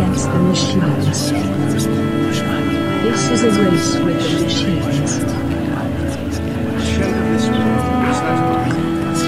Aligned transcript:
against 0.00 0.26
the 0.32 0.38
machines. 0.38 1.30
This 3.02 3.30
is 3.30 3.44
a 3.44 3.50
race 3.62 3.96
with 3.98 4.18
the 4.22 4.42
machines. 4.44 5.18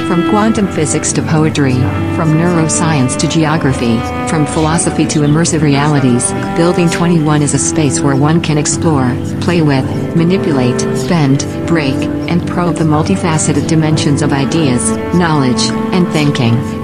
From 0.08 0.28
quantum 0.30 0.66
physics 0.68 1.12
to 1.12 1.22
poetry, 1.22 1.74
from 2.16 2.34
neuroscience 2.34 3.18
to 3.18 3.28
geography, 3.28 3.98
from 4.28 4.46
philosophy 4.46 5.06
to 5.08 5.20
immersive 5.20 5.60
realities, 5.62 6.32
Building 6.56 6.88
21 6.88 7.42
is 7.42 7.54
a 7.54 7.58
space 7.58 8.00
where 8.00 8.16
one 8.16 8.40
can 8.40 8.56
explore, 8.56 9.14
play 9.40 9.60
with, 9.62 9.84
manipulate, 10.16 10.78
bend, 11.08 11.40
break, 11.66 11.96
and 12.30 12.46
probe 12.48 12.76
the 12.76 12.84
multifaceted 12.84 13.68
dimensions 13.68 14.22
of 14.22 14.32
ideas, 14.32 14.90
knowledge, 15.14 15.62
and 15.92 16.08
thinking. 16.08 16.81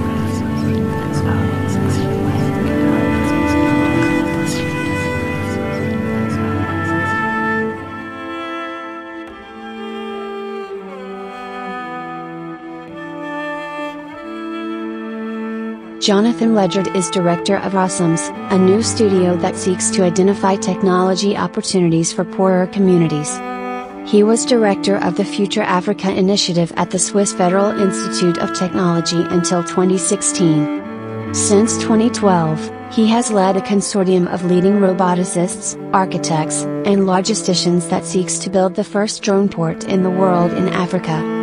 Jonathan 15.99 16.55
Ledgard 16.55 16.95
is 16.95 17.09
director 17.09 17.57
of 17.57 17.73
Awesomes, 17.73 18.29
a 18.51 18.57
new 18.57 18.81
studio 18.81 19.35
that 19.35 19.57
seeks 19.57 19.89
to 19.89 20.03
identify 20.03 20.55
technology 20.55 21.35
opportunities 21.35 22.13
for 22.13 22.23
poorer 22.23 22.67
communities. 22.67 23.37
He 24.09 24.23
was 24.23 24.45
director 24.45 24.95
of 24.95 25.17
the 25.17 25.25
Future 25.25 25.61
Africa 25.61 26.09
initiative 26.09 26.71
at 26.77 26.91
the 26.91 26.99
Swiss 26.99 27.33
Federal 27.33 27.77
Institute 27.77 28.37
of 28.37 28.53
Technology 28.53 29.21
until 29.23 29.61
2016. 29.61 31.33
Since 31.33 31.77
2012, 31.79 32.71
he 32.93 33.05
has 33.07 33.29
led 33.29 33.57
a 33.57 33.61
consortium 33.61 34.33
of 34.33 34.45
leading 34.45 34.75
roboticists, 34.75 35.77
architects, 35.93 36.63
and 36.63 37.01
logisticians 37.01 37.89
that 37.89 38.05
seeks 38.05 38.39
to 38.39 38.49
build 38.49 38.75
the 38.75 38.85
first 38.85 39.21
drone 39.21 39.49
port 39.49 39.83
in 39.83 40.03
the 40.03 40.09
world 40.09 40.53
in 40.53 40.69
Africa. 40.69 41.35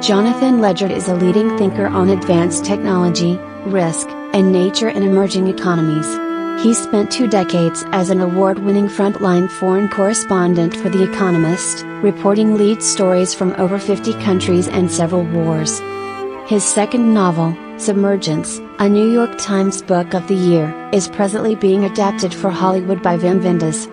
Jonathan 0.00 0.62
Ledgard 0.62 0.92
is 0.92 1.08
a 1.08 1.14
leading 1.14 1.58
thinker 1.58 1.88
on 1.88 2.08
advanced 2.08 2.64
technology, 2.64 3.38
risk, 3.66 4.08
and 4.32 4.52
nature 4.52 4.88
in 4.88 5.02
emerging 5.02 5.48
economies. 5.48 6.06
He 6.62 6.74
spent 6.74 7.10
two 7.10 7.28
decades 7.28 7.84
as 7.92 8.10
an 8.10 8.20
award 8.20 8.58
winning 8.58 8.88
frontline 8.88 9.48
foreign 9.48 9.88
correspondent 9.88 10.76
for 10.76 10.88
The 10.88 11.04
Economist, 11.04 11.84
reporting 12.02 12.56
lead 12.56 12.82
stories 12.82 13.34
from 13.34 13.54
over 13.58 13.78
50 13.78 14.12
countries 14.24 14.66
and 14.66 14.90
several 14.90 15.24
wars. 15.24 15.80
His 16.48 16.64
second 16.64 17.14
novel, 17.14 17.56
Submergence, 17.78 18.58
a 18.78 18.88
New 18.88 19.08
York 19.08 19.38
Times 19.38 19.82
Book 19.82 20.14
of 20.14 20.26
the 20.26 20.34
Year, 20.34 20.74
is 20.92 21.08
presently 21.08 21.54
being 21.54 21.84
adapted 21.84 22.34
for 22.34 22.50
Hollywood 22.50 23.02
by 23.02 23.16
Wim 23.16 23.42
Wenders. 23.44 23.86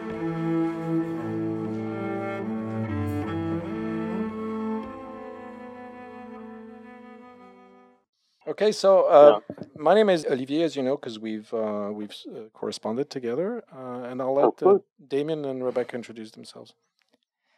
Okay, 8.56 8.72
so 8.72 9.03
uh, 9.08 9.39
my 9.75 9.94
name 9.94 10.08
is 10.08 10.25
Olivier, 10.25 10.64
as 10.64 10.78
you 10.78 10.81
know, 10.81 10.95
because 10.95 11.20
we've 11.20 11.53
uh, 11.53 11.89
we've 11.92 12.16
uh, 12.34 12.48
corresponded 12.53 13.09
together, 13.09 13.62
uh, 13.70 14.08
and 14.09 14.22
I'll 14.22 14.34
let 14.34 14.64
uh, 14.64 14.80
Damien 15.09 15.44
and 15.44 15.62
Rebecca 15.62 15.97
introduce 15.97 16.31
themselves. 16.31 16.73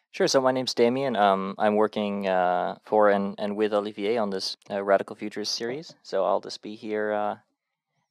Sure. 0.09 0.28
So 0.28 0.42
my 0.42 0.52
name's 0.52 0.73
Damien. 0.73 1.16
Um, 1.16 1.54
I'm 1.59 1.76
working 1.76 2.28
uh, 2.28 2.80
for 2.84 3.12
and, 3.12 3.36
and 3.38 3.56
with 3.56 3.76
Olivier 3.76 4.17
on 4.17 4.31
this 4.31 4.58
Radical 4.72 5.16
Futures 5.16 5.50
series. 5.50 5.94
So 6.02 6.26
I'll 6.26 6.42
just 6.42 6.64
be 6.64 6.73
here 6.73 7.38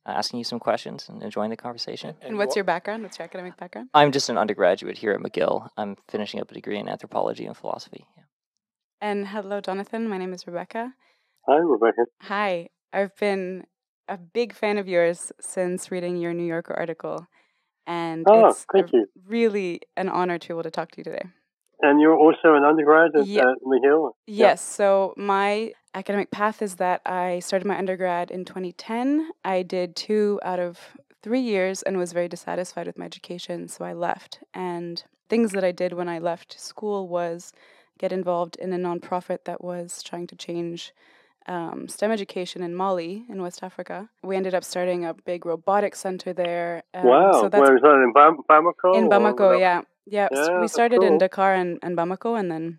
asking 0.07 0.39
you 0.39 0.45
some 0.45 0.61
questions 0.61 1.09
and 1.09 1.25
enjoying 1.25 1.51
the 1.51 1.57
conversation. 1.57 2.11
And, 2.21 2.29
and 2.29 2.39
what's 2.39 2.55
your 2.55 2.65
background? 2.65 3.03
What's 3.03 3.19
your 3.19 3.25
academic 3.25 3.57
background? 3.57 3.89
I'm 3.95 4.13
just 4.13 4.29
an 4.29 4.39
undergraduate 4.39 4.99
here 4.99 5.11
at 5.11 5.21
McGill. 5.21 5.71
I'm 5.77 5.97
finishing 6.07 6.41
up 6.41 6.53
a 6.53 6.55
degree 6.55 6.79
in 6.79 6.89
anthropology 6.89 7.47
and 7.47 7.57
philosophy. 7.57 8.07
Yeah. 8.17 8.23
And 9.01 9.27
hello, 9.27 9.61
Jonathan. 9.61 10.09
My 10.09 10.19
name 10.19 10.33
is 10.33 10.47
Rebecca. 10.47 10.95
Hi, 11.49 11.57
Rebecca. 11.57 12.05
Hi. 12.23 12.69
I've 12.97 13.15
been 13.17 13.67
a 14.09 14.17
big 14.17 14.55
fan 14.55 14.79
of 14.79 14.89
yours 14.89 15.31
since 15.39 15.91
reading 15.91 16.17
your 16.17 16.33
New 16.33 16.47
Yorker 16.47 16.73
article. 16.73 17.27
And 17.87 18.25
oh, 18.27 18.47
it's 18.47 18.65
thank 18.73 18.91
you. 18.95 19.05
really 19.29 19.83
an 19.99 20.09
honor 20.09 20.39
to 20.39 20.49
be 20.49 20.55
able 20.55 20.63
to 20.63 20.71
talk 20.71 20.93
to 20.93 20.99
you 20.99 21.05
today. 21.05 21.27
And 21.83 22.01
you're 22.01 22.17
also 22.17 22.55
an 22.55 22.65
undergrad 22.65 23.11
at, 23.15 23.21
uh, 23.21 23.25
yeah. 23.25 23.51
at 23.51 23.57
McGill? 23.67 24.13
Yes. 24.27 24.39
Yeah. 24.39 24.55
So 24.55 25.15
my 25.19 25.73
academic 25.93 26.31
path 26.31 26.63
is 26.63 26.77
that 26.77 27.03
I 27.05 27.41
started 27.41 27.69
my 27.69 27.77
undergrad 27.77 28.31
in 28.31 28.47
2010. 28.47 29.29
I 29.45 29.63
did 29.63 29.95
two 29.95 30.41
out 30.43 30.59
of 30.59 30.81
three 31.23 31.41
years 31.41 31.83
and 31.83 31.99
was 31.99 32.15
very 32.15 32.29
dissatisfied 32.29 32.87
with 32.87 32.97
my 32.97 33.05
education, 33.05 33.69
so 33.69 33.85
I 33.85 33.93
left. 33.93 34.39
And 34.55 35.05
things 35.29 35.53
that 35.53 35.65
I 35.65 35.71
did 35.71 35.93
when 35.93 36.09
I 36.09 36.19
left 36.19 36.59
school 36.59 37.09
was 37.09 37.53
get 37.99 38.11
involved 38.11 38.57
in 38.57 38.73
a 38.73 38.79
nonprofit 38.79 39.45
that 39.45 39.63
was 39.63 40.03
trying 40.03 40.29
to 40.29 40.37
change 40.37 40.95
um, 41.47 41.89
STEM 41.89 42.11
education 42.11 42.63
in 42.63 42.75
Mali, 42.75 43.25
in 43.29 43.41
West 43.41 43.63
Africa. 43.63 44.09
We 44.23 44.37
ended 44.37 44.55
up 44.55 44.65
starting 44.65 45.05
a 45.05 45.15
big 45.15 45.47
robotics 45.47 46.01
center 46.01 46.33
there. 46.33 46.83
Um, 46.95 47.05
wow. 47.05 47.33
So 47.33 47.49
that's 47.49 47.61
Where 47.61 47.77
is 47.77 47.83
that, 47.83 48.03
in 48.03 48.13
Bam- 48.13 48.39
Bamako? 48.49 48.97
In 48.97 49.09
Bamako, 49.09 49.59
yeah. 49.59 49.83
yeah. 50.07 50.29
Yeah, 50.31 50.45
so 50.45 50.61
we 50.61 50.69
started 50.69 51.01
cool. 51.01 51.09
in 51.09 51.19
Dakar 51.19 51.55
and, 51.55 51.81
and 51.83 51.97
Bamako, 51.97 52.39
and 52.39 52.51
then 52.51 52.79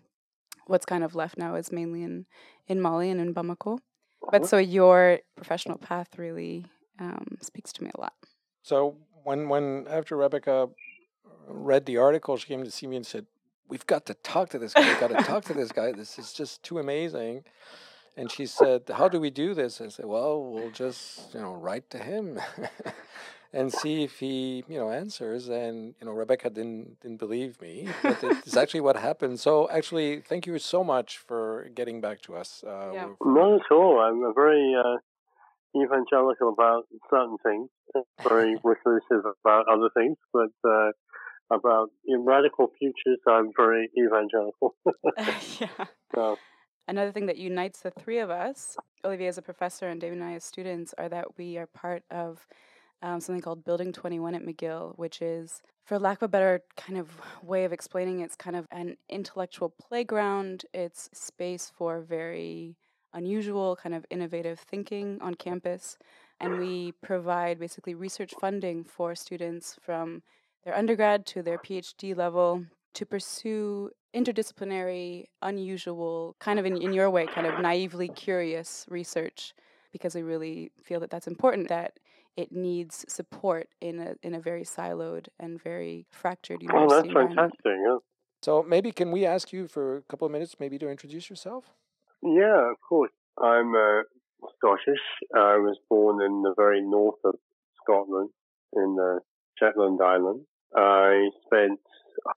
what's 0.66 0.86
kind 0.86 1.04
of 1.04 1.14
left 1.14 1.36
now 1.36 1.56
is 1.56 1.70
mainly 1.70 2.02
in, 2.02 2.26
in 2.66 2.80
Mali 2.80 3.10
and 3.10 3.20
in 3.20 3.34
Bamako. 3.34 3.74
Uh-huh. 3.74 4.28
But 4.32 4.46
so 4.46 4.56
your 4.56 5.20
professional 5.36 5.76
path 5.76 6.18
really 6.18 6.66
um, 6.98 7.36
speaks 7.40 7.72
to 7.74 7.84
me 7.84 7.90
a 7.94 8.00
lot. 8.00 8.14
So 8.62 8.96
when, 9.24 9.48
when 9.48 9.86
after 9.90 10.16
Rebecca 10.16 10.68
read 11.46 11.86
the 11.86 11.98
article, 11.98 12.36
she 12.36 12.46
came 12.46 12.64
to 12.64 12.70
see 12.70 12.86
me 12.86 12.96
and 12.96 13.06
said, 13.06 13.26
We've 13.68 13.86
got 13.86 14.06
to 14.06 14.14
talk 14.14 14.48
to 14.50 14.58
this 14.58 14.72
guy. 14.72 14.88
We've 14.88 14.98
got 15.00 15.08
to 15.08 15.22
talk 15.24 15.44
to 15.44 15.52
this 15.52 15.72
guy. 15.72 15.92
This 15.92 16.18
is 16.18 16.32
just 16.32 16.62
too 16.62 16.78
amazing. 16.78 17.44
And 18.18 18.30
she 18.30 18.46
said, 18.46 18.82
"How 18.92 19.08
do 19.08 19.20
we 19.20 19.30
do 19.30 19.54
this?" 19.54 19.80
I 19.80 19.88
said, 19.88 20.06
"Well, 20.06 20.42
we'll 20.42 20.70
just 20.70 21.34
you 21.34 21.40
know 21.40 21.54
write 21.54 21.88
to 21.90 21.98
him." 21.98 22.40
and 23.52 23.72
see 23.72 24.04
if 24.04 24.18
he 24.20 24.64
you 24.68 24.78
know 24.78 24.90
answers 24.90 25.48
and 25.48 25.94
you 26.00 26.06
know 26.06 26.12
rebecca 26.12 26.50
didn't 26.50 27.00
didn't 27.00 27.18
believe 27.18 27.60
me 27.60 27.88
but 28.02 28.22
it's 28.22 28.56
actually 28.56 28.80
what 28.80 28.96
happened 28.96 29.40
so 29.40 29.68
actually 29.70 30.20
thank 30.20 30.46
you 30.46 30.58
so 30.58 30.84
much 30.84 31.18
for 31.18 31.68
getting 31.74 32.00
back 32.00 32.20
to 32.20 32.36
us 32.36 32.62
uh, 32.66 32.90
yeah. 32.92 33.08
not 33.24 33.54
at 33.54 33.72
all 33.72 34.00
i'm 34.00 34.34
very 34.34 34.74
uh, 34.74 34.96
evangelical 35.80 36.48
about 36.50 36.84
certain 37.10 37.36
things 37.42 37.70
very 38.22 38.56
reclusive 38.64 39.24
about 39.44 39.66
other 39.68 39.88
things 39.96 40.16
but 40.32 40.52
uh, 40.68 40.90
about 41.50 41.88
in 42.06 42.24
radical 42.26 42.70
futures 42.78 43.18
i'm 43.26 43.50
very 43.56 43.88
evangelical 43.98 44.74
yeah 45.58 45.86
so, 46.14 46.38
Another 46.88 47.12
thing 47.12 47.26
that 47.26 47.36
unites 47.36 47.80
the 47.80 47.90
three 47.90 48.18
of 48.18 48.30
us, 48.30 48.74
Olivier 49.04 49.28
as 49.28 49.36
a 49.36 49.42
professor 49.42 49.88
and 49.88 50.00
David 50.00 50.16
and 50.16 50.24
I 50.24 50.32
as 50.32 50.44
students, 50.44 50.94
are 50.96 51.10
that 51.10 51.36
we 51.36 51.58
are 51.58 51.66
part 51.66 52.02
of 52.10 52.46
um, 53.02 53.20
something 53.20 53.42
called 53.42 53.62
Building 53.62 53.92
21 53.92 54.34
at 54.34 54.42
McGill, 54.42 54.96
which 54.96 55.20
is, 55.20 55.62
for 55.84 55.98
lack 55.98 56.18
of 56.18 56.22
a 56.24 56.28
better 56.28 56.62
kind 56.78 56.98
of 56.98 57.10
way 57.42 57.64
of 57.64 57.74
explaining 57.74 58.20
it, 58.20 58.24
it's 58.24 58.36
kind 58.36 58.56
of 58.56 58.66
an 58.70 58.96
intellectual 59.10 59.68
playground. 59.68 60.64
It's 60.72 61.10
space 61.12 61.70
for 61.76 62.00
very 62.00 62.74
unusual, 63.12 63.76
kind 63.76 63.94
of 63.94 64.06
innovative 64.08 64.58
thinking 64.58 65.18
on 65.20 65.34
campus. 65.34 65.98
And 66.40 66.58
we 66.58 66.92
provide 67.02 67.58
basically 67.58 67.94
research 67.94 68.32
funding 68.40 68.82
for 68.82 69.14
students 69.14 69.76
from 69.82 70.22
their 70.64 70.74
undergrad 70.74 71.26
to 71.26 71.42
their 71.42 71.58
PhD 71.58 72.16
level 72.16 72.64
to 72.94 73.04
pursue 73.04 73.90
interdisciplinary, 74.14 75.26
unusual, 75.42 76.36
kind 76.38 76.58
of 76.58 76.66
in, 76.66 76.80
in 76.80 76.92
your 76.92 77.10
way, 77.10 77.26
kind 77.26 77.46
of 77.46 77.60
naively 77.60 78.08
curious 78.08 78.86
research, 78.88 79.54
because 79.92 80.14
we 80.14 80.22
really 80.22 80.70
feel 80.82 81.00
that 81.00 81.10
that's 81.10 81.26
important, 81.26 81.68
that 81.68 81.98
it 82.36 82.52
needs 82.52 83.04
support 83.08 83.68
in 83.80 83.98
a, 83.98 84.14
in 84.22 84.34
a 84.34 84.40
very 84.40 84.62
siloed 84.62 85.26
and 85.40 85.62
very 85.62 86.06
fractured 86.10 86.62
university 86.62 87.10
Oh, 87.10 87.14
that's 87.14 87.34
fantastic. 87.34 87.72
Yeah. 87.84 87.98
So 88.42 88.62
maybe 88.62 88.92
can 88.92 89.10
we 89.10 89.26
ask 89.26 89.52
you 89.52 89.66
for 89.66 89.96
a 89.96 90.02
couple 90.02 90.26
of 90.26 90.32
minutes 90.32 90.56
maybe 90.60 90.78
to 90.78 90.88
introduce 90.88 91.28
yourself? 91.28 91.74
Yeah, 92.22 92.70
of 92.70 92.76
course. 92.88 93.10
I'm 93.42 93.74
uh, 93.74 94.02
Scottish. 94.56 95.04
I 95.34 95.56
was 95.56 95.76
born 95.90 96.22
in 96.22 96.42
the 96.42 96.54
very 96.56 96.80
north 96.80 97.18
of 97.24 97.34
Scotland 97.82 98.30
in 98.74 98.94
the 98.94 99.20
Shetland 99.58 100.00
Islands. 100.00 100.46
I 100.76 101.30
spent 101.46 101.80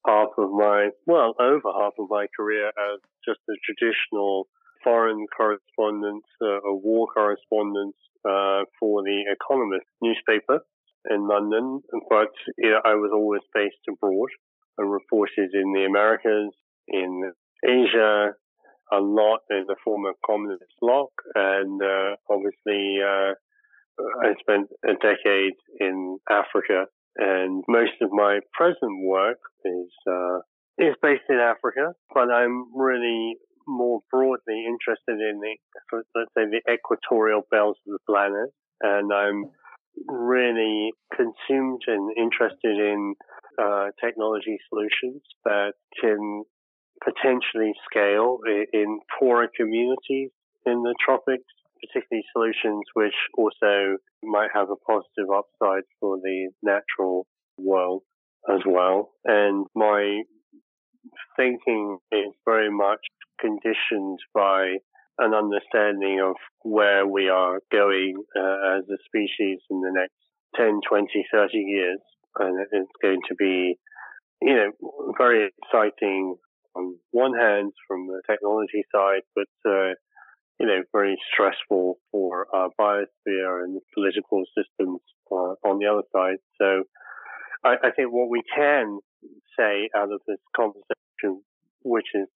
half 0.05 0.29
of 0.37 0.51
my, 0.51 0.89
well, 1.05 1.33
over 1.39 1.71
half 1.73 1.93
of 1.99 2.07
my 2.09 2.27
career 2.35 2.67
as 2.67 2.99
just 3.25 3.39
a 3.49 3.53
traditional 3.65 4.47
foreign 4.83 5.25
correspondent, 5.35 6.23
uh, 6.41 6.61
a 6.61 6.75
war 6.75 7.07
correspondent 7.13 7.95
uh, 8.25 8.63
for 8.79 9.03
the 9.03 9.23
Economist 9.29 9.85
newspaper 10.01 10.59
in 11.09 11.27
London. 11.27 11.81
But 12.09 12.31
you 12.57 12.71
know, 12.71 12.81
I 12.83 12.95
was 12.95 13.11
always 13.13 13.41
based 13.53 13.81
abroad. 13.89 14.29
I 14.79 14.83
reported 14.83 15.53
in 15.53 15.73
the 15.73 15.85
Americas, 15.85 16.53
in 16.87 17.31
Asia, 17.63 18.33
a 18.91 18.99
lot 18.99 19.39
in 19.49 19.65
the 19.67 19.75
former 19.83 20.13
communist 20.25 20.63
bloc, 20.81 21.09
and 21.35 21.81
uh, 21.81 22.15
obviously 22.29 22.97
uh, 23.01 23.33
I 24.23 24.33
spent 24.39 24.69
a 24.85 24.93
decade 24.93 25.53
in 25.79 26.17
Africa 26.29 26.87
and 27.17 27.63
most 27.67 28.01
of 28.01 28.09
my 28.11 28.39
present 28.53 29.03
work 29.03 29.39
is 29.65 29.91
uh, 30.09 30.39
is 30.77 30.95
based 31.01 31.27
in 31.29 31.35
Africa, 31.35 31.93
but 32.13 32.31
I'm 32.31 32.65
really 32.75 33.35
more 33.67 34.01
broadly 34.11 34.65
interested 34.65 35.19
in 35.19 35.39
the 35.39 35.55
let's 36.15 36.31
say 36.37 36.45
the 36.45 36.61
equatorial 36.71 37.41
belts 37.51 37.79
of 37.87 37.93
the 37.93 37.99
planet, 38.11 38.49
and 38.81 39.13
I'm 39.13 39.51
really 40.07 40.91
consumed 41.15 41.81
and 41.87 42.11
interested 42.17 42.77
in 42.77 43.13
uh, 43.61 43.87
technology 44.03 44.57
solutions 44.69 45.21
that 45.45 45.73
can 45.99 46.43
potentially 47.03 47.73
scale 47.89 48.37
in 48.73 48.99
poorer 49.19 49.49
communities 49.55 50.29
in 50.65 50.83
the 50.83 50.95
tropics, 51.03 51.43
particularly 51.81 52.23
solutions 52.31 52.83
which 52.93 53.15
also 53.37 53.97
might 54.23 54.49
have 54.53 54.69
a 54.69 54.75
positive 54.87 55.29
upside 55.33 55.83
for 55.99 56.17
the 56.17 56.49
natural 56.61 57.27
world 57.57 58.03
as 58.49 58.61
well. 58.65 59.11
And 59.25 59.65
my 59.75 60.21
thinking 61.37 61.97
is 62.11 62.33
very 62.45 62.71
much 62.71 62.99
conditioned 63.39 64.19
by 64.33 64.77
an 65.17 65.33
understanding 65.33 66.21
of 66.23 66.35
where 66.63 67.05
we 67.05 67.29
are 67.29 67.59
going 67.71 68.15
uh, 68.35 68.77
as 68.77 68.83
a 68.89 68.97
species 69.05 69.59
in 69.69 69.81
the 69.81 69.91
next 69.93 70.13
10, 70.55 70.79
20, 70.87 71.07
30 71.31 71.57
years. 71.57 71.99
And 72.37 72.65
it's 72.71 72.91
going 73.01 73.19
to 73.27 73.35
be, 73.35 73.75
you 74.41 74.55
know, 74.55 74.71
very 75.17 75.49
exciting 75.49 76.35
on 76.75 76.97
one 77.11 77.33
hand 77.33 77.73
from 77.87 78.07
the 78.07 78.21
technology 78.29 78.83
side, 78.93 79.21
but, 79.35 79.69
uh, 79.69 79.93
you 80.61 80.67
know, 80.67 80.83
very 80.93 81.17
stressful 81.33 81.97
for 82.11 82.45
our 82.53 82.69
biosphere 82.79 83.63
and 83.63 83.81
political 83.95 84.43
systems 84.55 84.99
uh, 85.31 85.55
on 85.67 85.79
the 85.79 85.87
other 85.87 86.03
side. 86.13 86.37
So 86.61 86.83
I, 87.65 87.87
I 87.87 87.91
think 87.95 88.11
what 88.11 88.29
we 88.29 88.43
can 88.55 88.99
say 89.57 89.89
out 89.97 90.11
of 90.11 90.21
this 90.27 90.37
conversation, 90.55 91.41
which 91.83 92.05
is 92.13 92.27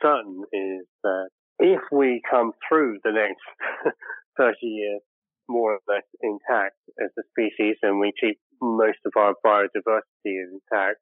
certain, 0.00 0.44
is 0.50 0.86
that 1.02 1.28
if 1.58 1.82
we 1.92 2.22
come 2.28 2.52
through 2.66 3.00
the 3.04 3.12
next 3.12 3.94
30 4.38 4.54
years 4.62 5.02
more 5.46 5.74
or 5.74 5.80
less 5.86 6.04
intact 6.22 6.76
as 6.98 7.10
a 7.18 7.22
species 7.32 7.76
and 7.82 8.00
we 8.00 8.14
keep 8.18 8.38
most 8.62 8.98
of 9.04 9.12
our 9.18 9.34
biodiversity 9.44 10.00
intact, 10.24 11.00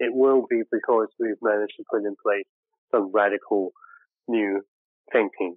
it 0.00 0.12
will 0.12 0.44
be 0.50 0.62
because 0.72 1.06
we've 1.20 1.36
managed 1.40 1.74
to 1.76 1.84
put 1.88 2.02
in 2.02 2.16
place 2.20 2.46
some 2.90 3.12
radical 3.14 3.70
new 4.26 4.60
thinking. 5.12 5.56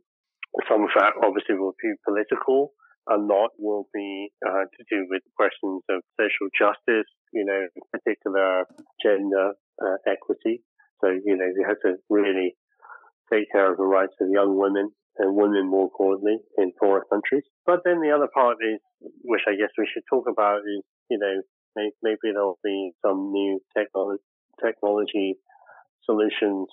Some 0.68 0.84
of 0.84 0.90
that 0.96 1.14
obviously 1.24 1.56
will 1.56 1.76
be 1.82 1.94
political. 2.06 2.74
A 3.10 3.18
lot 3.18 3.52
will 3.58 3.88
be 3.94 4.30
uh, 4.46 4.66
to 4.66 4.82
do 4.90 5.08
with 5.10 5.22
questions 5.36 5.82
of 5.90 6.02
social 6.20 6.50
justice, 6.58 7.10
you 7.34 7.46
know, 7.46 7.68
in 7.76 7.82
particular 7.92 8.66
gender 9.02 9.54
uh, 9.82 9.98
equity. 10.06 10.62
So, 11.02 11.10
you 11.10 11.38
know, 11.38 11.50
we 11.56 11.66
have 11.68 11.80
to 11.86 11.98
really 12.10 12.56
take 13.32 13.52
care 13.52 13.72
of 13.72 13.78
the 13.78 13.86
rights 13.86 14.14
of 14.22 14.30
young 14.30 14.58
women 14.58 14.92
and 15.18 15.36
women 15.36 15.70
more 15.70 15.90
broadly 15.98 16.38
in 16.58 16.72
poorer 16.80 17.06
countries. 17.10 17.44
But 17.66 17.82
then 17.86 18.02
the 18.02 18.12
other 18.12 18.28
part 18.34 18.58
is, 18.62 18.80
which 19.24 19.42
I 19.48 19.56
guess 19.56 19.70
we 19.78 19.88
should 19.92 20.04
talk 20.10 20.26
about 20.30 20.60
is, 20.60 20.84
you 21.10 21.18
know, 21.20 21.42
maybe 22.02 22.34
there'll 22.34 22.60
be 22.64 22.92
some 23.06 23.32
new 23.32 23.60
technology, 23.78 24.24
technology 24.64 25.36
solutions 26.06 26.68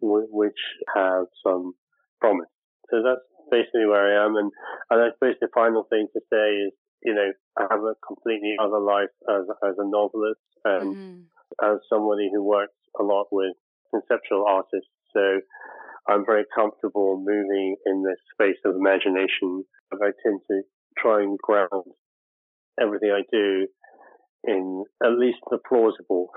w- 0.00 0.28
which 0.30 0.58
have 0.94 1.26
some 1.44 1.72
promise. 2.20 2.48
So 2.90 3.02
that's 3.02 3.24
basically 3.50 3.86
where 3.86 4.06
I 4.06 4.24
am. 4.24 4.36
And, 4.36 4.50
and 4.90 5.02
I 5.02 5.08
suppose 5.14 5.36
the 5.40 5.48
final 5.54 5.84
thing 5.90 6.08
to 6.12 6.20
say 6.32 6.66
is, 6.66 6.72
you 7.02 7.14
know, 7.14 7.30
I 7.58 7.66
have 7.70 7.82
a 7.82 7.94
completely 8.06 8.56
other 8.60 8.80
life 8.80 9.12
as, 9.28 9.44
as 9.62 9.74
a 9.78 9.88
novelist 9.88 10.40
and 10.64 10.96
mm-hmm. 10.96 11.74
as 11.74 11.78
somebody 11.88 12.30
who 12.32 12.42
works 12.42 12.74
a 12.98 13.02
lot 13.02 13.26
with 13.30 13.54
conceptual 13.90 14.44
artists. 14.48 14.90
So 15.12 15.40
I'm 16.08 16.24
very 16.24 16.44
comfortable 16.54 17.22
moving 17.24 17.76
in 17.86 18.02
this 18.02 18.20
space 18.34 18.58
of 18.64 18.76
imagination. 18.76 19.64
I 19.92 20.10
tend 20.22 20.40
to 20.50 20.62
try 20.98 21.22
and 21.22 21.38
ground 21.38 21.84
everything 22.80 23.10
I 23.10 23.22
do 23.30 23.66
in 24.44 24.84
at 25.02 25.18
least 25.18 25.38
the 25.50 25.58
plausible. 25.68 26.28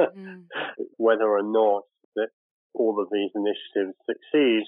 mm. 0.00 0.44
Whether 0.96 1.28
or 1.28 1.42
not 1.42 1.82
that 2.16 2.28
all 2.74 3.00
of 3.00 3.08
these 3.10 3.30
initiatives 3.34 3.96
succeed 4.06 4.64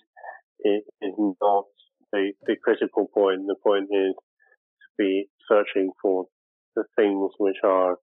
it 0.67 0.85
is 1.07 1.15
not 1.41 1.65
the, 2.13 2.33
the 2.47 2.57
critical 2.63 3.09
point. 3.13 3.47
The 3.47 3.57
point 3.63 3.89
is 3.91 4.15
to 4.15 4.89
be 4.99 5.29
searching 5.49 5.91
for 6.03 6.27
the 6.75 6.85
things 6.97 7.33
which 7.39 7.57
are 7.65 7.99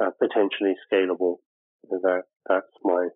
uh, 0.00 0.10
potentially 0.20 0.74
scalable. 0.90 1.36
That 1.90 2.22
that's 2.48 2.66
my 2.82 3.08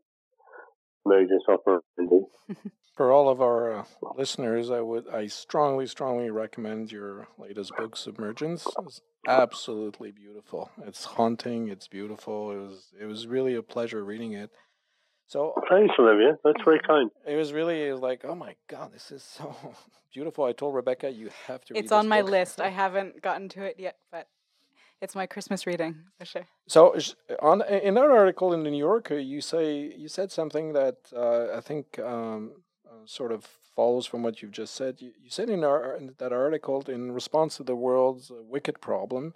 modus 1.05 1.43
operandi. 1.49 2.27
For 2.97 3.12
all 3.12 3.31
of 3.31 3.41
our 3.41 3.79
uh, 3.79 3.85
listeners, 4.17 4.71
I 4.71 4.81
would 4.81 5.09
I 5.09 5.26
strongly, 5.29 5.87
strongly 5.87 6.31
recommend 6.31 6.93
your 6.93 7.29
latest 7.38 7.75
book, 7.76 7.97
Submergence. 7.97 8.67
It's 8.85 9.00
absolutely 9.26 10.11
beautiful. 10.11 10.71
It's 10.87 11.05
haunting. 11.05 11.69
It's 11.69 11.88
beautiful. 11.88 12.50
It 12.50 12.59
was 12.59 12.88
it 13.00 13.06
was 13.06 13.26
really 13.26 13.55
a 13.55 13.62
pleasure 13.62 14.05
reading 14.05 14.33
it. 14.33 14.50
So 15.31 15.55
thanks, 15.71 15.94
Olivier. 15.97 16.32
That's 16.43 16.61
very 16.65 16.81
kind. 16.81 17.09
It 17.25 17.37
was 17.37 17.53
really 17.53 17.85
it 17.85 17.93
was 17.93 18.00
like, 18.00 18.25
oh 18.25 18.35
my 18.35 18.56
god, 18.67 18.93
this 18.93 19.12
is 19.12 19.23
so 19.23 19.55
beautiful. 20.12 20.44
I 20.44 20.50
told 20.50 20.75
Rebecca 20.75 21.09
you 21.09 21.31
have 21.47 21.65
to. 21.67 21.75
Read. 21.75 21.85
It's 21.85 21.93
on 21.93 22.09
my 22.09 22.21
book. 22.21 22.32
list. 22.32 22.61
I 22.61 22.69
haven't 22.69 23.23
gotten 23.23 23.49
to 23.50 23.62
it 23.62 23.77
yet, 23.79 23.97
but 24.11 24.27
it's 25.00 25.15
my 25.15 25.27
Christmas 25.27 25.69
reading 25.69 25.94
for 26.19 26.25
sure. 26.25 26.47
So, 26.67 26.99
on 27.41 27.62
in 27.62 27.94
that 27.94 28.11
article 28.11 28.53
in 28.53 28.65
the 28.65 28.71
New 28.73 28.79
Yorker, 28.79 29.19
you 29.19 29.41
say 29.41 29.94
you 29.97 30.09
said 30.09 30.32
something 30.32 30.73
that 30.73 30.97
uh, 31.15 31.56
I 31.56 31.61
think 31.61 32.00
um, 32.00 32.50
uh, 32.85 32.94
sort 33.05 33.31
of 33.31 33.44
follows 33.76 34.06
from 34.06 34.25
what 34.25 34.43
you've 34.43 34.50
just 34.50 34.75
said. 34.75 35.00
You, 35.00 35.12
you 35.23 35.31
said 35.31 35.49
in, 35.49 35.62
our, 35.62 35.94
in 35.94 36.12
that 36.19 36.33
article, 36.33 36.83
in 36.88 37.12
response 37.12 37.56
to 37.59 37.62
the 37.62 37.76
world's 37.76 38.33
uh, 38.33 38.35
wicked 38.43 38.81
problem, 38.81 39.35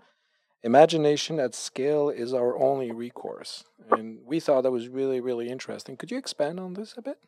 imagination 0.65 1.39
at 1.39 1.55
scale 1.55 2.09
is 2.09 2.33
our 2.33 2.59
only 2.59 2.91
recourse, 2.91 3.65
and 3.91 4.19
we 4.25 4.41
thought 4.41 4.63
that 4.63 4.73
was 4.73 4.89
really, 4.89 5.21
really 5.21 5.49
interesting. 5.49 5.97
Could 5.97 6.11
you 6.11 6.19
expand 6.19 6.59
on 6.59 6.75
this 6.75 6.95
a 6.97 7.03
bit? 7.03 7.19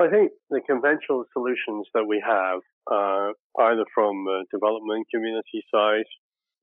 I 0.00 0.08
think 0.08 0.32
the 0.48 0.62
conventional 0.66 1.24
solutions 1.34 1.86
that 1.92 2.06
we 2.06 2.22
have, 2.26 2.60
uh, 2.90 3.32
either 3.68 3.84
from 3.94 4.24
the 4.24 4.44
development 4.50 5.06
community 5.12 5.62
side 5.74 6.08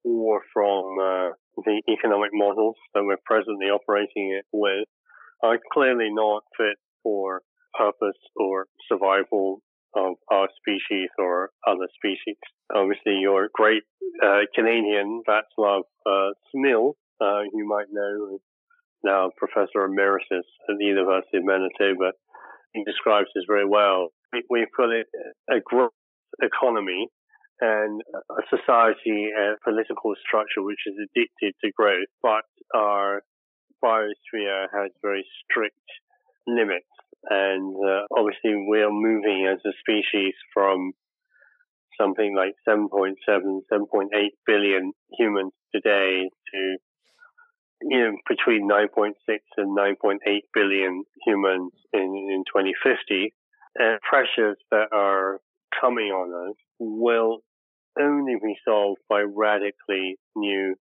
or 0.03 0.41
from 0.53 0.98
uh, 1.00 1.29
the 1.58 1.82
economic 1.88 2.32
models 2.34 2.77
that 2.96 3.03
we're 3.03 3.22
presently 3.25 3.67
operating 3.67 4.34
it 4.39 4.46
with 4.51 4.88
are 5.44 5.60
clearly 5.72 6.10
not 6.10 6.44
fit 6.58 6.77
for 7.03 7.41
purpose 7.77 8.17
or 8.36 8.65
survival 8.89 9.62
of 9.96 10.15
our 10.32 10.48
species 10.60 11.10
or 11.17 11.50
other 11.65 11.88
species. 11.96 12.38
Obviously, 12.74 13.20
your 13.22 13.50
great 13.53 13.84
uh, 14.24 14.41
Canadian 14.53 15.22
Václav 15.27 15.82
uh, 16.06 16.32
Smil, 16.53 16.94
uh, 17.22 17.41
you 17.53 17.67
might 17.67 17.88
know, 17.91 18.39
now 19.03 19.32
professor 19.38 19.86
emeritus 19.86 20.46
at 20.70 20.75
the 20.77 20.86
University 20.86 21.38
of 21.38 21.46
Manitoba, 21.46 22.12
he 22.74 22.84
describes 22.84 23.27
this 23.34 23.46
very 23.48 23.65
well. 23.65 24.10
We've 24.50 24.67
got 24.75 24.89
a, 24.89 25.03
a 25.50 25.60
growth 25.63 25.91
economy 26.41 27.08
and 27.62 28.01
a 28.29 28.44
society 28.50 29.29
and 29.36 29.58
political 29.63 30.13
structure 30.25 30.62
which 30.62 30.82
is 30.86 30.96
addicted 30.98 31.56
to 31.63 31.72
growth, 31.75 32.12
but 32.22 32.46
our 32.75 33.22
biosphere 33.84 34.67
has 34.74 34.91
very 35.01 35.25
strict 35.44 35.79
limits. 36.46 36.86
And 37.29 37.75
uh, 37.75 38.03
obviously, 38.15 38.65
we 38.69 38.81
are 38.81 38.91
moving 38.91 39.47
as 39.51 39.59
a 39.65 39.74
species 39.79 40.33
from 40.53 40.93
something 42.00 42.36
like 42.36 42.53
7.7, 42.67 43.13
7.8 43.27 44.07
billion 44.45 44.93
humans 45.17 45.51
today 45.74 46.29
to 46.53 46.77
you 47.81 48.00
know, 48.00 48.17
between 48.27 48.67
9.6 48.67 49.12
and 49.57 49.77
9.8 49.77 50.17
billion 50.53 51.03
humans 51.25 51.71
in, 51.93 52.01
in 52.01 52.43
2050, 52.47 53.33
and 53.75 54.00
pressures 54.01 54.57
that 54.71 54.88
are 54.91 55.39
coming 55.79 56.07
on 56.07 56.50
us 56.50 56.55
will 56.79 57.39
only 58.00 58.36
be 58.41 58.55
solved 58.65 59.00
by 59.09 59.21
radically 59.21 60.17
new 60.36 60.75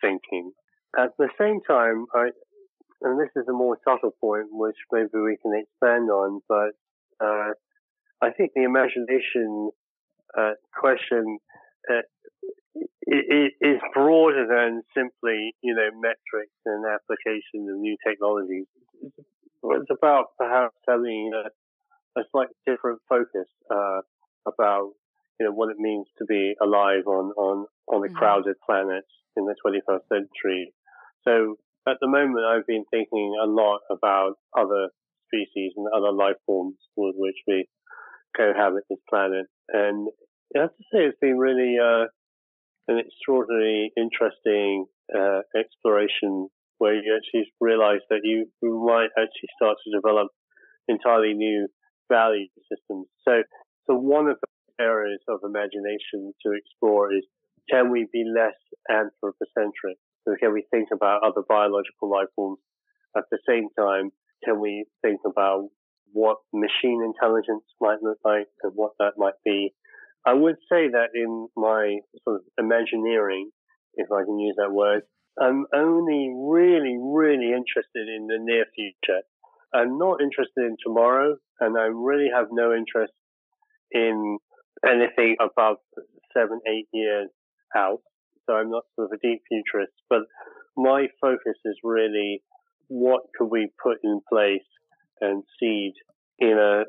thinking. 0.00 0.52
At 0.98 1.10
the 1.18 1.28
same 1.38 1.60
time, 1.68 2.06
I, 2.14 2.30
and 3.02 3.18
this 3.20 3.30
is 3.36 3.46
a 3.48 3.52
more 3.52 3.78
subtle 3.84 4.14
point, 4.20 4.46
which 4.50 4.76
maybe 4.92 5.08
we 5.14 5.36
can 5.40 5.52
expand 5.54 6.10
on, 6.10 6.40
but 6.48 6.72
uh, 7.20 7.52
I 8.20 8.30
think 8.30 8.52
the 8.54 8.64
imagination 8.64 9.70
uh, 10.36 10.52
question 10.78 11.38
uh, 11.90 12.02
it, 12.74 13.54
it 13.60 13.66
is 13.66 13.80
broader 13.94 14.46
than 14.46 14.82
simply, 14.94 15.54
you 15.62 15.74
know, 15.74 15.88
metrics 15.94 16.54
and 16.66 16.84
applications 16.84 17.68
of 17.70 17.76
new 17.78 17.96
technologies. 18.06 18.66
It's 19.02 19.90
about 19.90 20.26
perhaps 20.38 20.76
having 20.86 21.32
a, 21.34 22.20
a 22.20 22.24
slightly 22.30 22.54
different 22.66 23.00
focus 23.08 23.48
uh, 23.70 24.00
about 24.46 24.92
you 25.40 25.46
know, 25.46 25.52
what 25.52 25.70
it 25.70 25.78
means 25.78 26.06
to 26.18 26.24
be 26.24 26.54
alive 26.60 27.06
on, 27.06 27.32
on, 27.36 27.66
on 27.86 28.04
a 28.04 28.08
Mhm. 28.08 28.14
crowded 28.14 28.56
planet 28.66 29.04
in 29.36 29.46
the 29.46 29.54
21st 29.64 30.06
century. 30.08 30.74
So 31.24 31.56
at 31.90 31.98
the 32.00 32.08
moment, 32.08 32.44
I've 32.44 32.66
been 32.66 32.84
thinking 32.90 33.36
a 33.42 33.46
lot 33.46 33.80
about 33.90 34.34
other 34.56 34.88
species 35.26 35.72
and 35.76 35.86
other 35.94 36.12
life 36.12 36.36
forms 36.46 36.76
with 36.96 37.14
which 37.16 37.36
we 37.46 37.68
cohabit 38.36 38.84
this 38.88 38.98
planet. 39.08 39.46
And 39.68 40.08
I 40.56 40.62
have 40.62 40.76
to 40.76 40.84
say, 40.92 41.04
it's 41.04 41.18
been 41.20 41.38
really 41.38 41.76
uh, 41.78 42.06
an 42.88 42.98
extraordinarily 42.98 43.92
interesting 43.96 44.86
uh, 45.14 45.40
exploration 45.56 46.48
where 46.78 46.94
you 46.94 47.16
actually 47.16 47.52
realize 47.60 48.00
that 48.08 48.20
you, 48.22 48.46
might 48.62 49.10
actually 49.18 49.50
start 49.56 49.76
to 49.84 49.96
develop 49.96 50.28
entirely 50.88 51.34
new 51.34 51.68
value 52.08 52.46
systems. 52.70 53.06
So, 53.26 53.42
so 53.86 53.94
one 53.94 54.28
of 54.28 54.38
the 54.40 54.84
areas 54.84 55.20
of 55.28 55.40
imagination 55.44 56.32
to 56.46 56.52
explore 56.52 57.12
is 57.12 57.24
can 57.68 57.90
we 57.90 58.06
be 58.12 58.24
less 58.24 58.56
anthropocentric? 58.88 59.98
So 60.28 60.36
can 60.38 60.52
we 60.52 60.64
think 60.70 60.88
about 60.92 61.22
other 61.24 61.40
biological 61.48 62.10
life 62.10 62.28
forms 62.36 62.58
at 63.16 63.24
the 63.30 63.38
same 63.48 63.68
time? 63.78 64.10
Can 64.44 64.60
we 64.60 64.84
think 65.00 65.20
about 65.26 65.68
what 66.12 66.36
machine 66.52 67.02
intelligence 67.02 67.64
might 67.80 68.02
look 68.02 68.18
like 68.26 68.46
and 68.62 68.72
what 68.74 68.92
that 68.98 69.12
might 69.16 69.40
be? 69.42 69.72
I 70.26 70.34
would 70.34 70.56
say 70.70 70.88
that 70.88 71.08
in 71.14 71.48
my 71.56 72.00
sort 72.24 72.36
of 72.36 72.42
imagineering, 72.58 73.50
if 73.94 74.08
I 74.12 74.24
can 74.24 74.38
use 74.38 74.56
that 74.58 74.70
word, 74.70 75.02
I'm 75.40 75.64
only 75.74 76.30
really, 76.36 76.98
really 77.00 77.52
interested 77.52 78.08
in 78.14 78.26
the 78.26 78.38
near 78.38 78.66
future. 78.74 79.22
I'm 79.72 79.96
not 79.96 80.20
interested 80.20 80.64
in 80.66 80.76
tomorrow, 80.84 81.36
and 81.60 81.78
I 81.78 81.84
really 81.84 82.28
have 82.34 82.48
no 82.50 82.74
interest 82.74 83.14
in 83.92 84.38
anything 84.86 85.36
above 85.40 85.76
seven, 86.36 86.60
eight 86.68 86.88
years 86.92 87.30
out. 87.74 88.00
So 88.48 88.54
I'm 88.54 88.70
not 88.70 88.84
sort 88.96 89.12
of 89.12 89.18
a 89.18 89.26
deep 89.26 89.42
futurist, 89.48 89.92
but 90.08 90.22
my 90.76 91.08
focus 91.20 91.56
is 91.64 91.76
really 91.84 92.42
what 92.88 93.22
could 93.36 93.50
we 93.50 93.70
put 93.82 93.98
in 94.02 94.20
place 94.28 94.66
and 95.20 95.42
seed 95.60 95.92
in 96.38 96.56
a 96.58 96.84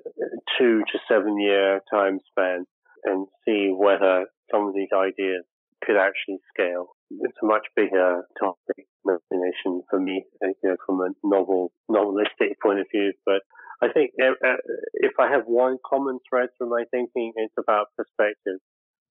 two 0.57 0.79
to 0.91 0.99
seven 1.07 1.39
year 1.39 1.81
time 1.91 2.19
span 2.31 2.65
and 3.03 3.27
see 3.45 3.73
whether 3.75 4.25
some 4.51 4.67
of 4.67 4.73
these 4.73 4.89
ideas 4.95 5.43
could 5.83 5.97
actually 5.97 6.37
scale. 6.53 6.89
It's 7.11 7.37
a 7.41 7.45
much 7.45 7.65
bigger 7.75 8.21
topic, 8.39 8.85
imagination 9.03 9.81
for 9.89 9.99
me, 9.99 10.25
you 10.41 10.53
know, 10.63 10.75
from 10.85 11.01
a 11.01 11.09
novel, 11.23 11.71
novelistic 11.89 12.53
point 12.61 12.79
of 12.79 12.85
view. 12.93 13.13
But 13.25 13.41
I 13.81 13.91
think 13.91 14.11
uh, 14.21 14.31
uh, 14.45 14.57
if 14.93 15.13
I 15.19 15.31
have 15.31 15.43
one 15.45 15.77
common 15.89 16.19
thread 16.29 16.49
through 16.57 16.69
my 16.69 16.83
thinking, 16.91 17.33
it's 17.35 17.53
about 17.57 17.87
perspective. 17.97 18.59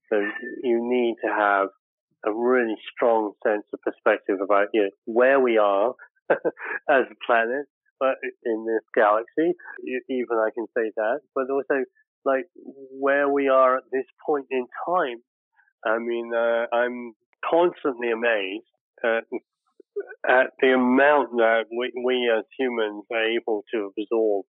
So 0.08 0.20
you 0.62 0.78
need 0.80 1.16
to 1.24 1.30
have 1.30 1.68
a 2.26 2.32
really 2.32 2.76
strong 2.92 3.32
sense 3.46 3.64
of 3.72 3.80
perspective 3.82 4.38
about 4.42 4.68
you 4.72 4.82
know, 4.82 4.90
where 5.04 5.40
we 5.40 5.58
are 5.58 5.94
as 6.30 7.04
a 7.10 7.26
planet, 7.26 7.66
but 8.00 8.16
in 8.44 8.66
this 8.66 8.84
galaxy, 8.94 9.54
even 10.08 10.36
I 10.38 10.50
can 10.54 10.66
say 10.76 10.90
that, 10.96 11.20
but 11.34 11.50
also 11.50 11.84
like 12.24 12.46
where 12.92 13.28
we 13.28 13.48
are 13.48 13.76
at 13.76 13.84
this 13.92 14.04
point 14.26 14.46
in 14.50 14.66
time. 14.86 15.18
I 15.86 15.98
mean, 15.98 16.32
uh, 16.34 16.66
I'm 16.74 17.14
constantly 17.48 18.10
amazed 18.10 18.64
at, 19.04 19.24
at 20.28 20.46
the 20.60 20.74
amount 20.74 21.30
that 21.36 21.64
we, 21.76 21.92
we 22.04 22.32
as 22.36 22.44
humans 22.58 23.04
are 23.12 23.24
able 23.24 23.62
to 23.72 23.90
absorb 23.96 24.44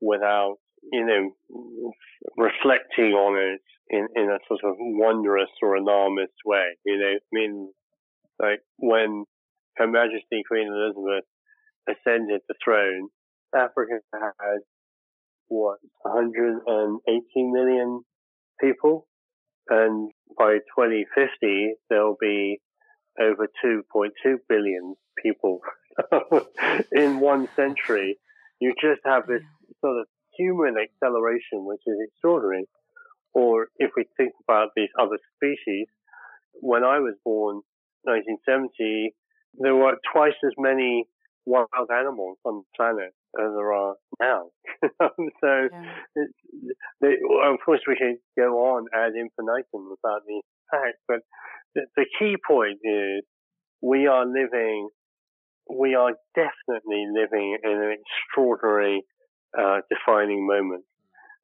without, 0.00 0.56
you 0.92 1.04
know, 1.04 1.92
reflecting 2.36 3.12
on 3.12 3.36
it 3.54 3.60
in, 3.90 4.06
in 4.14 4.30
a 4.30 4.38
sort 4.46 4.60
of 4.64 4.76
wondrous 4.78 5.50
or 5.62 5.74
alarmist 5.74 6.32
way. 6.46 6.76
You 6.84 6.98
know, 6.98 7.14
I 7.14 7.18
mean, 7.32 7.72
like 8.38 8.60
when 8.78 9.24
Her 9.76 9.88
Majesty 9.88 10.42
Queen 10.48 10.68
Elizabeth 10.68 11.24
ascended 11.88 12.40
the 12.48 12.54
throne, 12.64 13.08
Africa 13.54 14.00
had 14.12 14.60
what 15.48 15.78
180 16.02 17.24
million 17.36 18.02
people, 18.60 19.08
and 19.68 20.10
by 20.38 20.58
2050 20.76 21.74
there'll 21.88 22.16
be 22.20 22.60
over 23.20 23.48
2.2 23.64 24.10
billion 24.48 24.94
people 25.20 25.60
in 26.92 27.18
one 27.18 27.48
century. 27.56 28.16
You 28.60 28.72
just 28.80 29.00
have 29.04 29.26
this 29.26 29.42
sort 29.80 30.00
of 30.00 30.06
human 30.38 30.76
acceleration, 30.78 31.64
which 31.66 31.82
is 31.86 31.96
extraordinary. 32.06 32.66
Or 33.34 33.68
if 33.78 33.92
we 33.96 34.04
think 34.16 34.32
about 34.48 34.70
these 34.74 34.88
other 34.98 35.18
species, 35.36 35.86
when 36.54 36.84
I 36.84 36.98
was 36.98 37.14
born, 37.24 37.62
1970, 38.04 39.14
there 39.58 39.74
were 39.74 39.96
twice 40.12 40.38
as 40.44 40.52
many 40.58 41.04
wild 41.46 41.90
animals 41.92 42.38
on 42.44 42.62
the 42.62 42.64
planet 42.76 43.12
as 43.38 43.50
there 43.54 43.72
are 43.72 43.94
now. 44.20 44.50
so, 45.40 45.68
Yeah. 45.72 46.24
they, 47.00 47.14
of 47.44 47.58
course, 47.64 47.80
we 47.86 47.96
can 47.96 48.18
go 48.36 48.74
on 48.74 48.86
ad 48.94 49.12
infinitum 49.14 49.94
about 49.98 50.22
these 50.26 50.42
facts, 50.70 51.00
but 51.08 51.20
the, 51.74 51.86
the 51.96 52.06
key 52.18 52.36
point 52.46 52.78
is 52.84 53.22
we 53.82 54.06
are 54.06 54.26
living, 54.26 54.88
we 55.68 55.94
are 55.94 56.12
definitely 56.34 57.06
living 57.12 57.58
in 57.62 57.70
an 57.70 57.96
extraordinary 57.98 59.02
uh, 59.56 59.80
defining 59.88 60.46
moment. 60.46 60.84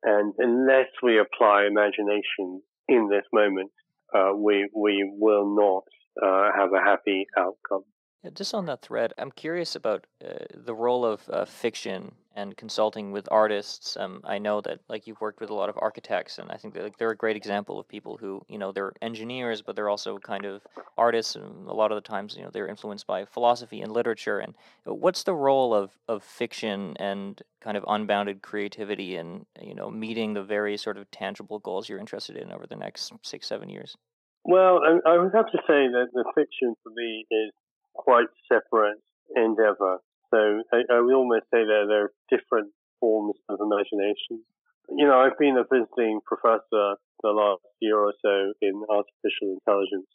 And 0.07 0.35
unless 0.39 0.87
we 1.03 1.19
apply 1.19 1.67
imagination 1.67 2.63
in 2.89 3.09
this 3.11 3.25
moment, 3.33 3.73
uh, 4.15 4.31
we 4.37 4.71
we 4.73 5.11
will 5.19 5.55
not 5.57 5.83
uh, 6.25 6.51
have 6.57 6.71
a 6.73 6.81
happy 6.83 7.27
outcome. 7.37 7.83
Yeah, 8.23 8.31
just 8.35 8.55
on 8.55 8.67
that 8.67 8.83
thread, 8.83 9.13
I'm 9.19 9.31
curious 9.31 9.77
about 9.77 10.07
uh, 10.25 10.45
the 10.55 10.75
role 10.75 11.05
of 11.05 11.29
uh, 11.31 11.45
fiction 11.45 12.13
and 12.35 12.57
consulting 12.57 13.13
with 13.13 13.29
artists. 13.31 13.97
Um, 13.97 14.21
I 14.25 14.39
know 14.39 14.61
that 14.63 14.81
like 14.89 15.07
you've 15.07 15.21
worked 15.21 15.41
with 15.41 15.51
a 15.51 15.55
lot 15.55 15.69
of 15.69 15.79
architects, 15.81 16.39
and 16.39 16.51
I 16.51 16.57
think 16.57 16.75
that, 16.75 16.83
like, 16.83 16.97
they're 16.99 17.11
a 17.11 17.17
great 17.17 17.37
example 17.37 17.79
of 17.79 17.89
people 17.89 18.17
who 18.17 18.43
you 18.49 18.59
know 18.59 18.73
they're 18.73 18.93
engineers, 19.01 19.63
but 19.63 19.77
they're 19.77 19.89
also 19.89 20.19
kind 20.19 20.45
of 20.45 20.63
artists, 20.99 21.37
and 21.37 21.69
a 21.69 21.73
lot 21.73 21.93
of 21.93 21.97
the 21.97 22.09
times 22.09 22.37
you 22.37 22.43
know 22.43 22.51
they're 22.51 22.67
influenced 22.67 23.07
by 23.07 23.25
philosophy 23.25 23.81
and 23.81 23.93
literature. 23.93 24.39
And 24.39 24.55
uh, 24.87 24.95
what's 24.95 25.23
the 25.23 25.35
role 25.35 25.73
of 25.75 25.97
of 26.09 26.23
fiction 26.25 26.97
and 26.99 27.41
kind 27.61 27.77
of 27.77 27.85
unbounded 27.87 28.43
creativity 28.43 29.17
in 29.17 29.47
you 29.63 29.75
know 29.75 29.91
meeting 29.91 30.35
the 30.35 30.43
very 30.43 30.77
sort 30.77 30.99
of 30.99 31.11
tangible 31.11 31.59
goals 31.59 31.89
you're 31.89 32.01
interested 32.01 32.37
in 32.37 32.51
over 32.53 32.67
the 32.67 32.77
next 32.77 33.13
six 33.23 33.47
seven 33.47 33.69
years? 33.69 33.97
Well, 34.45 34.81
I, 34.85 35.11
I 35.11 35.19
would 35.19 35.35
have 35.35 35.51
to 35.53 35.59
say 35.67 35.89
that 35.89 36.09
the 36.13 36.25
fiction 36.35 36.75
for 36.83 36.91
me 36.95 37.27
is 37.31 37.53
quite 37.97 38.29
separate 38.51 39.01
endeavor. 39.35 39.99
So 40.31 40.63
I, 40.73 40.83
I 40.93 41.01
would 41.01 41.15
almost 41.15 41.47
say 41.53 41.65
that 41.65 41.87
there 41.89 42.05
are 42.05 42.13
different 42.31 42.73
forms 43.01 43.37
of 43.49 43.59
imagination. 43.61 44.43
You 44.91 45.07
know, 45.07 45.19
I've 45.19 45.39
been 45.39 45.59
a 45.59 45.65
visiting 45.65 46.21
professor 46.25 46.97
the 47.23 47.31
last 47.31 47.63
year 47.81 47.99
or 47.99 48.15
so 48.23 48.53
in 48.63 48.83
artificial 48.89 49.59
intelligence. 49.59 50.11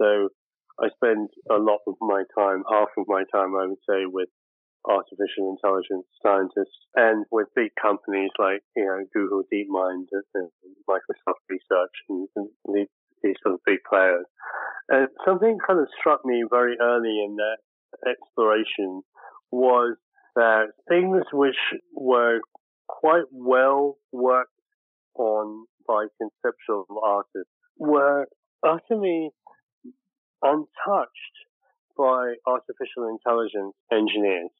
So 0.00 0.28
I 0.78 0.88
spend 0.94 1.30
a 1.50 1.56
lot 1.56 1.80
of 1.86 1.94
my 2.00 2.22
time, 2.36 2.62
half 2.70 2.88
of 2.98 3.06
my 3.08 3.24
time, 3.32 3.56
I 3.56 3.66
would 3.66 3.82
say, 3.88 4.04
with 4.06 4.28
artificial 4.88 5.50
intelligence 5.50 6.06
scientists 6.22 6.78
and 6.94 7.26
with 7.32 7.48
big 7.56 7.70
companies 7.80 8.30
like, 8.38 8.62
you 8.76 8.84
know, 8.84 9.02
Google 9.12 9.42
DeepMind 9.52 10.06
and 10.34 10.50
Microsoft 10.88 11.42
Research 11.48 11.96
and, 12.08 12.28
and 12.36 12.48
these, 12.72 12.86
these 13.22 13.36
sort 13.42 13.54
of 13.54 13.60
big 13.66 13.78
players. 13.88 14.26
And 14.88 15.08
something 15.24 15.58
kind 15.66 15.80
of 15.80 15.88
struck 15.98 16.24
me 16.24 16.44
very 16.48 16.76
early 16.80 17.24
in 17.24 17.36
that 17.36 17.58
exploration 18.08 19.02
was 19.50 19.96
that 20.36 20.66
things 20.88 21.24
which 21.32 21.56
were 21.94 22.40
quite 22.88 23.24
well 23.32 23.96
worked 24.12 24.50
on 25.14 25.66
by 25.88 26.06
conceptual 26.18 26.86
artists 27.02 27.52
were 27.78 28.26
utterly 28.62 29.30
untouched 30.42 31.36
by 31.96 32.34
artificial 32.46 33.08
intelligence 33.08 33.74
engineers. 33.90 34.50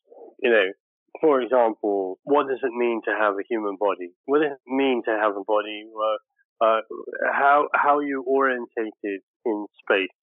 You 0.42 0.50
know, 0.50 0.66
for 1.21 1.40
example, 1.40 2.18
what 2.25 2.49
does 2.49 2.61
it 2.62 2.73
mean 2.73 3.00
to 3.04 3.11
have 3.12 3.35
a 3.35 3.47
human 3.49 3.76
body? 3.78 4.12
What 4.25 4.40
does 4.40 4.52
it 4.52 4.71
mean 4.71 5.02
to 5.04 5.11
have 5.11 5.37
a 5.37 5.45
body? 5.45 5.85
Uh, 5.92 6.18
uh, 6.61 6.81
how 7.33 7.69
how 7.75 8.01
you 8.01 8.23
orientated 8.27 9.21
in 9.45 9.67
space? 9.83 10.15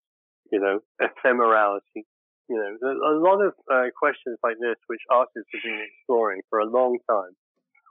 You 0.51 0.59
know, 0.59 0.79
ephemerality. 1.01 2.05
You 2.49 2.57
know, 2.59 2.75
a 2.83 3.15
lot 3.17 3.39
of 3.41 3.53
uh, 3.71 3.87
questions 3.97 4.37
like 4.43 4.57
this 4.59 4.75
which 4.87 4.99
artists 5.09 5.49
have 5.53 5.63
been 5.63 5.79
exploring 5.87 6.41
for 6.49 6.59
a 6.59 6.69
long 6.69 6.97
time, 7.09 7.33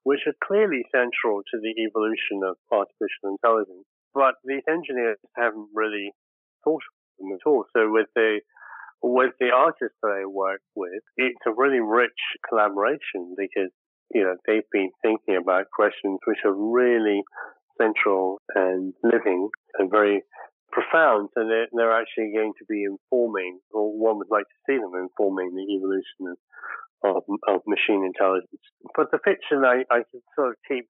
which 0.04 0.20
are 0.26 0.36
clearly 0.44 0.84
central 0.92 1.40
to 1.40 1.56
the 1.58 1.72
evolution 1.82 2.44
of 2.44 2.56
artificial 2.70 3.32
intelligence. 3.32 3.86
But 4.14 4.34
these 4.44 4.62
engineers 4.68 5.18
haven't 5.36 5.68
really 5.72 6.12
thought 6.64 6.82
of 6.84 6.92
them 7.18 7.32
at 7.32 7.48
all. 7.48 7.64
So 7.72 7.90
with 7.90 8.08
the 8.14 8.40
with 9.02 9.32
the 9.40 9.50
artists 9.50 9.98
that 10.02 10.22
I 10.22 10.26
work 10.26 10.62
with, 10.76 11.02
it's 11.16 11.42
a 11.46 11.52
really 11.56 11.80
rich 11.80 12.20
collaboration 12.48 13.34
because 13.36 13.70
you 14.14 14.22
know 14.22 14.36
they've 14.46 14.70
been 14.70 14.90
thinking 15.02 15.36
about 15.36 15.66
questions 15.74 16.20
which 16.26 16.38
are 16.44 16.54
really 16.54 17.22
central 17.80 18.38
and 18.54 18.94
living 19.02 19.48
and 19.78 19.90
very 19.90 20.22
profound, 20.72 21.28
and 21.36 21.50
they're, 21.50 21.68
they're 21.72 22.00
actually 22.00 22.32
going 22.34 22.52
to 22.58 22.64
be 22.68 22.84
informing, 22.84 23.60
or 23.72 23.92
one 23.92 24.18
would 24.18 24.30
like 24.30 24.48
to 24.48 24.62
see 24.66 24.76
them 24.78 24.92
informing 24.96 25.54
the 25.54 25.74
evolution 25.74 26.32
of 26.32 26.36
of, 27.04 27.22
of 27.48 27.60
machine 27.66 28.04
intelligence. 28.06 28.62
But 28.96 29.10
the 29.10 29.18
fiction 29.24 29.64
I, 29.64 29.82
I 29.90 30.06
can 30.10 30.22
sort 30.36 30.50
of 30.50 30.56
keep 30.68 30.86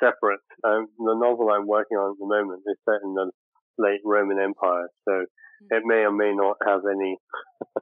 separate. 0.00 0.42
Um, 0.64 0.88
the 0.98 1.14
novel 1.14 1.50
I'm 1.50 1.66
working 1.66 1.96
on 1.96 2.12
at 2.12 2.18
the 2.18 2.26
moment 2.26 2.62
is 2.66 2.78
set 2.84 3.02
in 3.04 3.14
the 3.14 3.30
late 3.78 4.00
Roman 4.04 4.38
Empire, 4.40 4.88
so 5.06 5.12
mm-hmm. 5.12 5.70
it 5.70 5.82
may 5.84 6.02
or 6.02 6.12
may 6.12 6.34
not 6.34 6.56
have 6.66 6.82
any 6.90 7.16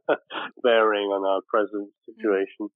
bearing 0.62 1.08
on 1.08 1.24
our 1.24 1.40
present 1.48 1.88
mm. 1.88 2.14
situation. 2.14 2.68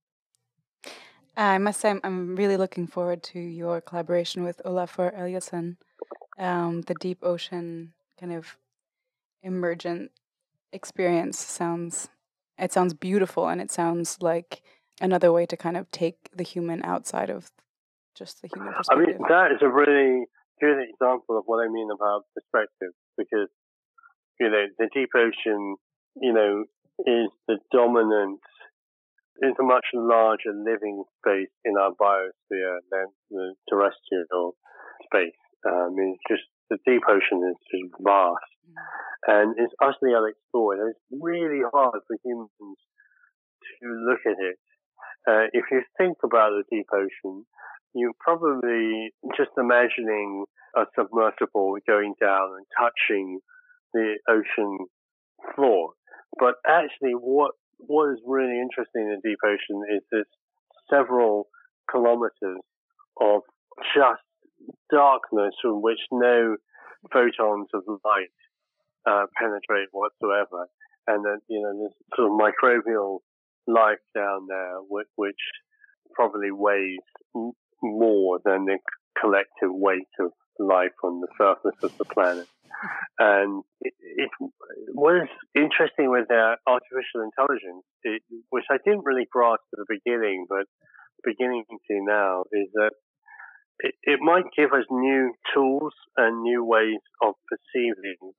I 1.37 1.59
must 1.59 1.81
say, 1.81 1.91
I'm, 1.91 2.00
I'm 2.05 2.37
really 2.37 2.57
looking 2.57 2.87
forward 2.87 3.23
to 3.25 3.38
your 3.38 3.81
collaboration 3.81 4.45
with 4.45 4.61
Olafur 4.64 5.17
Eliasson, 5.19 5.76
um, 6.38 6.83
the 6.83 6.95
deep 6.95 7.19
ocean 7.23 7.93
kind 8.19 8.33
of 8.33 8.57
emergent 9.43 10.11
experience 10.73 11.38
sounds 11.38 12.09
it 12.59 12.73
sounds 12.73 12.95
beautiful 12.95 13.49
and 13.49 13.61
it 13.61 13.71
sounds 13.71 14.19
like 14.21 14.62
another 15.00 15.33
way 15.33 15.47
to 15.47 15.57
kind 15.57 15.76
of 15.76 15.91
take 15.91 16.31
the 16.35 16.45
human 16.45 16.85
outside 16.85 17.31
of 17.31 17.50
just 18.14 18.43
the 18.43 18.49
human 18.55 18.73
perspective. 18.73 19.07
I 19.07 19.19
mean, 19.19 19.29
that 19.29 19.53
is 19.53 19.59
a 19.61 19.69
really 19.69 20.26
good 20.61 20.79
example 20.88 21.37
of 21.37 21.45
what 21.47 21.64
I 21.64 21.69
mean 21.69 21.88
about 21.93 22.23
perspective 22.35 22.93
because, 23.19 23.49
you 24.38 24.50
know, 24.50 24.67
the 24.79 24.88
deep 24.95 25.11
ocean, 25.17 25.76
you 26.14 26.33
know, 26.33 26.64
is 27.00 27.29
the 27.49 27.59
dominant, 27.73 28.41
is 29.43 29.55
a 29.59 29.62
much 29.62 29.87
larger 29.95 30.53
living 30.55 31.03
space 31.19 31.53
in 31.64 31.75
our 31.76 31.93
biosphere 32.00 32.79
than 32.91 33.07
the 33.31 33.55
terrestrial 33.69 34.55
space. 35.05 35.38
Um, 35.67 35.97
it's 35.99 36.23
just, 36.29 36.47
the 36.71 36.79
deep 36.87 37.03
ocean 37.09 37.45
is 37.50 37.57
just 37.71 37.93
vast 38.00 38.53
mm. 38.64 38.75
and 39.26 39.55
it's 39.59 39.75
utterly 39.83 40.14
unexplored. 40.17 40.79
And 40.79 40.91
it's 40.91 41.05
really 41.11 41.61
hard 41.73 42.00
for 42.07 42.17
humans 42.25 42.50
to 43.83 43.88
look 44.09 44.21
at 44.26 44.38
it 44.41 44.59
uh, 45.26 45.49
if 45.53 45.64
you 45.71 45.83
think 45.97 46.19
about 46.23 46.50
the 46.50 46.64
deep 46.71 46.87
ocean, 46.93 47.45
you're 47.95 48.12
probably 48.21 49.12
just 49.37 49.50
imagining 49.57 50.45
a 50.76 50.85
submersible 50.99 51.76
going 51.87 52.14
down 52.21 52.50
and 52.57 52.67
touching 52.79 53.38
the 53.93 54.19
ocean 54.29 54.79
floor. 55.55 55.93
But 56.38 56.57
actually, 56.67 57.12
what 57.12 57.53
what 57.78 58.12
is 58.12 58.19
really 58.26 58.61
interesting 58.61 59.11
in 59.11 59.21
deep 59.25 59.38
ocean 59.45 59.83
is 59.95 60.02
this 60.11 60.26
several 60.90 61.49
kilometers 61.90 62.61
of 63.21 63.43
just 63.95 64.23
darkness 64.90 65.54
from 65.61 65.83
which 65.83 66.00
no 66.11 66.57
photons 67.12 67.69
of 67.75 67.83
light 68.04 68.33
uh, 69.07 69.26
penetrate 69.37 69.88
whatsoever, 69.93 70.66
and 71.07 71.25
then 71.25 71.38
you 71.49 71.61
know 71.61 71.85
this 71.85 71.95
sort 72.16 72.31
of 72.31 72.38
microbial 72.38 73.19
life 73.66 73.99
down 74.14 74.47
there, 74.49 74.76
which, 74.88 75.09
which 75.16 75.37
probably 76.14 76.50
weighs 76.50 76.99
more 77.83 78.38
than 78.45 78.64
the 78.64 78.78
collective 79.21 79.71
weight 79.71 80.09
of 80.21 80.33
life 80.59 80.93
on 81.02 81.21
the 81.21 81.28
surface 81.38 81.78
of 81.83 81.97
the 81.99 82.04
planet. 82.04 82.47
And 83.19 83.62
it, 83.81 83.95
it 84.00 84.31
was 84.93 85.28
interesting 85.54 86.11
with 86.11 86.31
uh, 86.31 86.57
artificial 86.66 87.23
intelligence, 87.23 87.85
it, 88.02 88.23
which 88.50 88.64
I 88.71 88.78
didn't 88.85 89.04
really 89.04 89.26
grasp 89.31 89.62
at 89.73 89.78
the 89.78 89.87
beginning, 89.88 90.47
but 90.49 90.66
beginning 91.25 91.64
to 91.69 91.95
now, 92.04 92.45
is 92.52 92.69
that 92.75 92.90
it, 93.81 93.95
it 94.02 94.21
might 94.21 94.45
give 94.57 94.73
us 94.73 94.85
new 94.90 95.33
tools 95.54 95.93
and 96.16 96.43
new 96.43 96.64
ways 96.64 97.00
of 97.23 97.35
perceiving 97.49 98.33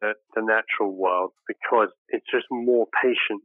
the, 0.00 0.14
the 0.34 0.42
natural 0.42 0.96
world 0.96 1.32
because 1.46 1.88
it's 2.08 2.26
just 2.30 2.46
more 2.50 2.86
patient. 3.02 3.44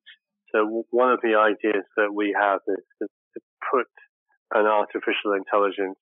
So 0.51 0.85
one 0.91 1.11
of 1.11 1.19
the 1.21 1.35
ideas 1.35 1.83
that 1.97 2.13
we 2.13 2.35
have 2.39 2.59
is 2.67 2.83
to, 3.01 3.07
to 3.07 3.39
put 3.69 3.87
an 4.53 4.65
artificial 4.65 5.33
intelligence 5.35 5.99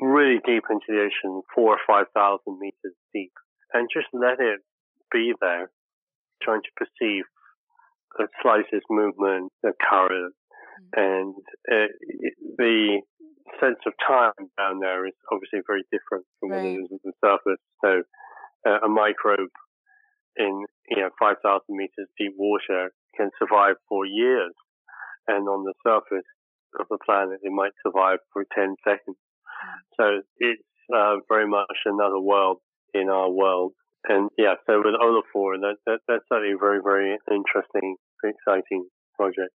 really 0.00 0.40
deep 0.44 0.64
into 0.70 0.86
the 0.88 1.00
ocean, 1.00 1.42
four 1.54 1.74
or 1.76 1.80
five 1.86 2.06
thousand 2.14 2.58
meters 2.58 2.96
and 3.78 3.88
just 3.94 4.10
let 4.12 4.42
it 4.42 4.58
be 5.12 5.32
there, 5.40 5.70
trying 6.42 6.62
to 6.62 6.74
perceive 6.74 7.22
the 8.18 8.26
slightest 8.42 8.86
movement, 8.90 9.52
the 9.62 9.72
current, 9.78 10.34
mm-hmm. 10.34 10.98
and 10.98 11.34
uh, 11.70 11.86
the 12.58 13.00
sense 13.60 13.78
of 13.86 13.92
time 14.02 14.50
down 14.58 14.80
there 14.80 15.06
is 15.06 15.14
obviously 15.30 15.60
very 15.66 15.84
different 15.94 16.26
from 16.40 16.50
right. 16.50 16.58
what 16.58 16.66
it 16.66 16.82
is 16.82 16.90
at 16.92 17.02
the 17.06 17.14
surface. 17.22 17.62
So 17.80 18.02
uh, 18.66 18.84
a 18.84 18.88
microbe 18.88 19.54
in 20.36 20.66
you 20.90 20.98
know 20.98 21.10
5,000 21.18 21.38
meters 21.70 22.10
deep 22.18 22.34
water 22.36 22.90
can 23.16 23.30
survive 23.38 23.76
for 23.88 24.04
years, 24.04 24.54
and 25.28 25.48
on 25.48 25.62
the 25.62 25.74
surface 25.86 26.26
of 26.80 26.86
the 26.90 26.98
planet, 27.06 27.38
it 27.42 27.52
might 27.52 27.72
survive 27.86 28.18
for 28.32 28.44
10 28.54 28.74
seconds. 28.82 29.16
So 29.94 30.20
it's 30.38 30.62
uh, 30.94 31.22
very 31.28 31.46
much 31.46 31.78
another 31.86 32.20
world 32.20 32.58
in 32.94 33.08
our 33.08 33.30
world. 33.30 33.72
And 34.08 34.30
yeah, 34.38 34.54
so 34.66 34.78
with 34.78 34.94
Olafur, 34.94 35.60
that, 35.60 35.76
that, 35.86 36.00
that's 36.06 36.24
certainly 36.28 36.54
a 36.54 36.58
very, 36.58 36.80
very 36.82 37.18
interesting, 37.30 37.96
exciting 38.24 38.86
project. 39.14 39.52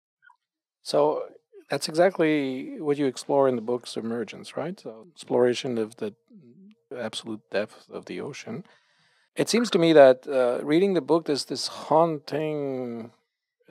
So 0.84 1.24
that's 1.70 1.88
exactly 1.88 2.80
what 2.80 2.98
you 2.98 3.06
explore 3.06 3.48
in 3.48 3.56
the 3.56 3.62
book 3.62 3.88
Submergence, 3.88 4.58
right? 4.58 4.80
So 4.80 5.08
exploration 5.12 5.78
of 5.78 5.96
the 5.98 6.14
absolute 6.96 7.42
depth 7.52 7.90
of 7.90 8.06
the 8.06 8.22
ocean. 8.22 8.66
It 9.36 9.50
seems 9.50 9.72
to 9.72 9.80
me 9.80 9.94
that 9.94 10.28
uh, 10.28 10.64
reading 10.64 10.94
the 10.94 11.02
book, 11.02 11.26
there's 11.26 11.46
this 11.46 11.68
haunting 11.68 13.12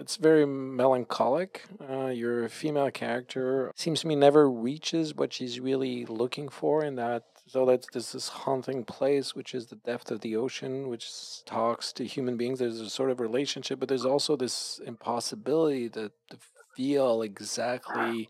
it's 0.03 0.17
very 0.17 0.47
melancholic. 0.47 1.63
Uh, 1.89 2.07
your 2.07 2.49
female 2.49 2.91
character 2.91 3.71
seems 3.77 4.01
to 4.01 4.07
me 4.07 4.17
never 4.17 4.51
reaches 4.51 5.15
what 5.15 5.33
she's 5.33 5.61
really 5.61 6.07
looking 6.07 6.49
for 6.49 6.85
in 6.85 6.97
that. 6.97 7.25
So 7.47 7.67
that's 7.67 7.87
there's 7.93 8.13
this 8.13 8.29
haunting 8.29 8.85
place, 8.85 9.35
which 9.35 9.55
is 9.55 9.67
the 9.67 9.77
depth 9.77 10.11
of 10.11 10.21
the 10.21 10.37
ocean, 10.37 10.89
which 10.89 11.45
talks 11.45 11.93
to 11.95 12.05
human 12.05 12.37
beings. 12.37 12.61
There's 12.61 12.81
a 12.81 12.89
sort 12.89 13.11
of 13.11 13.21
relationship, 13.21 13.81
but 13.81 13.89
there's 13.89 14.07
also 14.07 14.37
this 14.37 14.81
impossibility 14.87 15.89
to, 15.91 16.11
to 16.31 16.39
feel 16.77 17.23
exactly, 17.23 18.29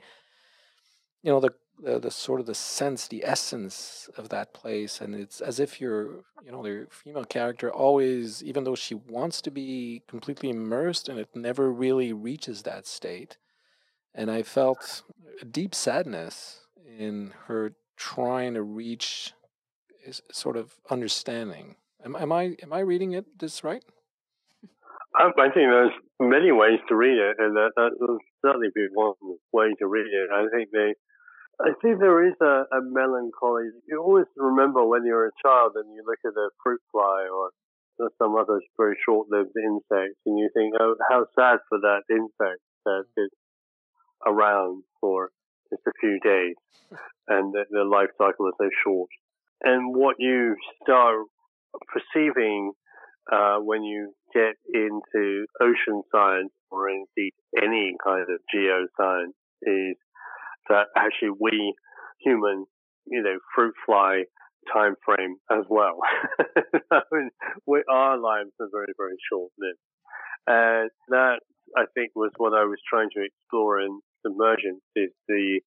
you 1.22 1.30
know, 1.32 1.40
the 1.40 1.52
the, 1.82 1.98
the 1.98 2.10
sort 2.10 2.38
of 2.38 2.46
the 2.46 2.54
sense, 2.54 3.08
the 3.08 3.24
essence 3.24 4.08
of 4.16 4.28
that 4.28 4.54
place, 4.54 5.00
and 5.00 5.14
it's 5.16 5.40
as 5.40 5.58
if 5.58 5.80
you're, 5.80 6.20
you 6.44 6.52
know, 6.52 6.62
the 6.62 6.86
female 6.90 7.24
character 7.24 7.72
always, 7.72 8.44
even 8.44 8.62
though 8.62 8.76
she 8.76 8.94
wants 8.94 9.40
to 9.42 9.50
be 9.50 10.02
completely 10.06 10.50
immersed, 10.50 11.08
and 11.08 11.18
it 11.18 11.30
never 11.34 11.72
really 11.72 12.12
reaches 12.12 12.62
that 12.62 12.86
state. 12.86 13.36
And 14.14 14.30
I 14.30 14.42
felt 14.42 15.02
a 15.40 15.44
deep 15.44 15.74
sadness 15.74 16.66
in 16.86 17.32
her 17.46 17.74
trying 17.96 18.54
to 18.54 18.62
reach 18.62 19.32
is 20.04 20.22
sort 20.30 20.56
of 20.56 20.74
understanding. 20.90 21.76
Am, 22.04 22.16
am 22.16 22.32
I 22.32 22.56
am 22.62 22.72
I 22.72 22.80
reading 22.80 23.12
it 23.12 23.38
this 23.38 23.62
right? 23.62 23.84
I, 25.14 25.28
I 25.28 25.48
think 25.52 25.68
there's 25.68 25.92
many 26.20 26.52
ways 26.52 26.80
to 26.88 26.96
read 26.96 27.18
it, 27.18 27.36
and 27.38 27.54
that, 27.56 27.72
that 27.76 27.90
will 28.00 28.18
certainly 28.44 28.68
be 28.74 28.86
one 28.92 29.14
way 29.52 29.74
to 29.78 29.86
read 29.86 30.06
it. 30.06 30.30
I 30.32 30.46
think 30.54 30.70
they 30.72 30.94
I 31.60 31.72
think 31.80 32.00
there 32.00 32.26
is 32.26 32.34
a, 32.40 32.64
a 32.72 32.80
melancholy. 32.82 33.70
You 33.86 34.02
always 34.02 34.26
remember 34.36 34.84
when 34.84 35.04
you're 35.04 35.26
a 35.26 35.38
child 35.44 35.72
and 35.76 35.94
you 35.94 36.02
look 36.06 36.18
at 36.24 36.36
a 36.36 36.48
fruit 36.62 36.80
fly 36.90 37.28
or 37.32 37.50
some 38.18 38.34
other 38.34 38.60
very 38.76 38.96
short-lived 39.04 39.54
insect, 39.54 40.16
and 40.26 40.38
you 40.38 40.50
think, 40.54 40.74
"Oh, 40.80 40.96
how 41.08 41.26
sad 41.38 41.60
for 41.68 41.78
that 41.78 42.02
insect 42.10 42.60
that 42.84 43.04
mm. 43.16 43.24
is 43.24 43.30
around 44.26 44.82
for 45.00 45.30
just 45.72 45.82
a 45.86 45.92
few 46.00 46.20
days, 46.20 46.54
and 47.28 47.52
the, 47.52 47.64
the 47.70 47.84
life 47.84 48.10
cycle 48.18 48.46
is 48.48 48.54
so 48.58 48.68
short." 48.84 49.10
And 49.62 49.94
what 49.94 50.16
you 50.18 50.56
start 50.82 51.24
perceiving 51.88 52.72
uh, 53.30 53.58
when 53.58 53.82
you 53.84 54.12
get 54.34 54.54
into 54.72 55.46
ocean 55.60 56.02
science 56.10 56.50
or 56.70 56.88
indeed 56.88 57.32
any 57.56 57.94
kind 58.04 58.22
of 58.22 58.40
geoscience 58.54 59.34
is 59.62 59.96
that 60.68 60.86
actually 60.96 61.30
we 61.40 61.74
humans, 62.20 62.66
you 63.06 63.22
know, 63.22 63.38
fruit 63.54 63.74
fly 63.86 64.24
time 64.72 64.94
frame 65.04 65.36
as 65.50 65.64
well. 65.68 65.98
I 66.90 67.00
mean, 67.12 67.30
we, 67.66 67.82
our 67.90 68.16
lives 68.18 68.50
are 68.60 68.68
very, 68.72 68.92
very 68.96 69.16
short 69.30 69.50
lived. 69.58 69.78
And 70.46 70.90
that, 71.08 71.40
I 71.76 71.84
think, 71.94 72.12
was 72.14 72.30
what 72.36 72.54
I 72.54 72.64
was 72.64 72.78
trying 72.88 73.08
to 73.16 73.24
explore 73.24 73.80
in 73.80 74.00
Submergence 74.22 74.82
is 74.96 75.10
the, 75.28 75.60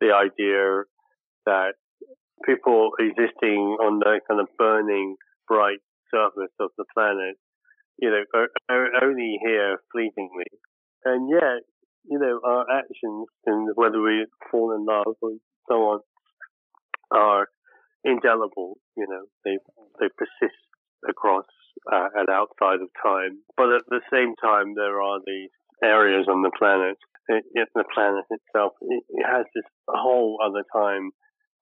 the 0.00 0.12
idea 0.14 0.84
that 1.46 1.74
people 2.44 2.90
existing 2.98 3.76
on 3.80 3.98
the 3.98 4.20
kind 4.28 4.40
of 4.40 4.48
burning 4.58 5.16
bright 5.46 5.78
surface 6.12 6.52
of 6.60 6.70
the 6.78 6.84
planet, 6.94 7.36
you 7.98 8.10
know, 8.10 8.22
are, 8.34 8.48
are 8.68 9.04
only 9.04 9.38
here 9.44 9.78
fleetingly. 9.92 10.50
And 11.04 11.28
yet, 11.30 11.62
you 12.04 12.18
know, 12.18 12.40
our 12.44 12.64
actions 12.70 13.26
and 13.46 13.68
whether 13.74 14.00
we 14.00 14.26
fall 14.50 14.74
in 14.74 14.84
love 14.84 15.16
or 15.20 15.32
so 15.68 15.74
on 15.74 16.00
are 17.10 17.46
indelible. 18.04 18.78
You 18.96 19.06
know, 19.08 19.24
they 19.44 19.58
they 20.00 20.08
persist 20.16 20.58
across 21.08 21.46
uh, 21.92 22.08
and 22.14 22.28
outside 22.28 22.80
of 22.80 22.88
time. 23.02 23.42
But 23.56 23.72
at 23.72 23.82
the 23.88 24.00
same 24.12 24.34
time, 24.42 24.74
there 24.74 25.00
are 25.00 25.20
these 25.26 25.50
areas 25.82 26.26
on 26.28 26.42
the 26.42 26.50
planet. 26.58 26.96
It, 27.28 27.44
the 27.74 27.84
planet 27.94 28.24
itself 28.30 28.72
it, 28.80 29.04
has 29.24 29.44
this 29.54 29.64
whole 29.86 30.38
other 30.42 30.64
time 30.72 31.10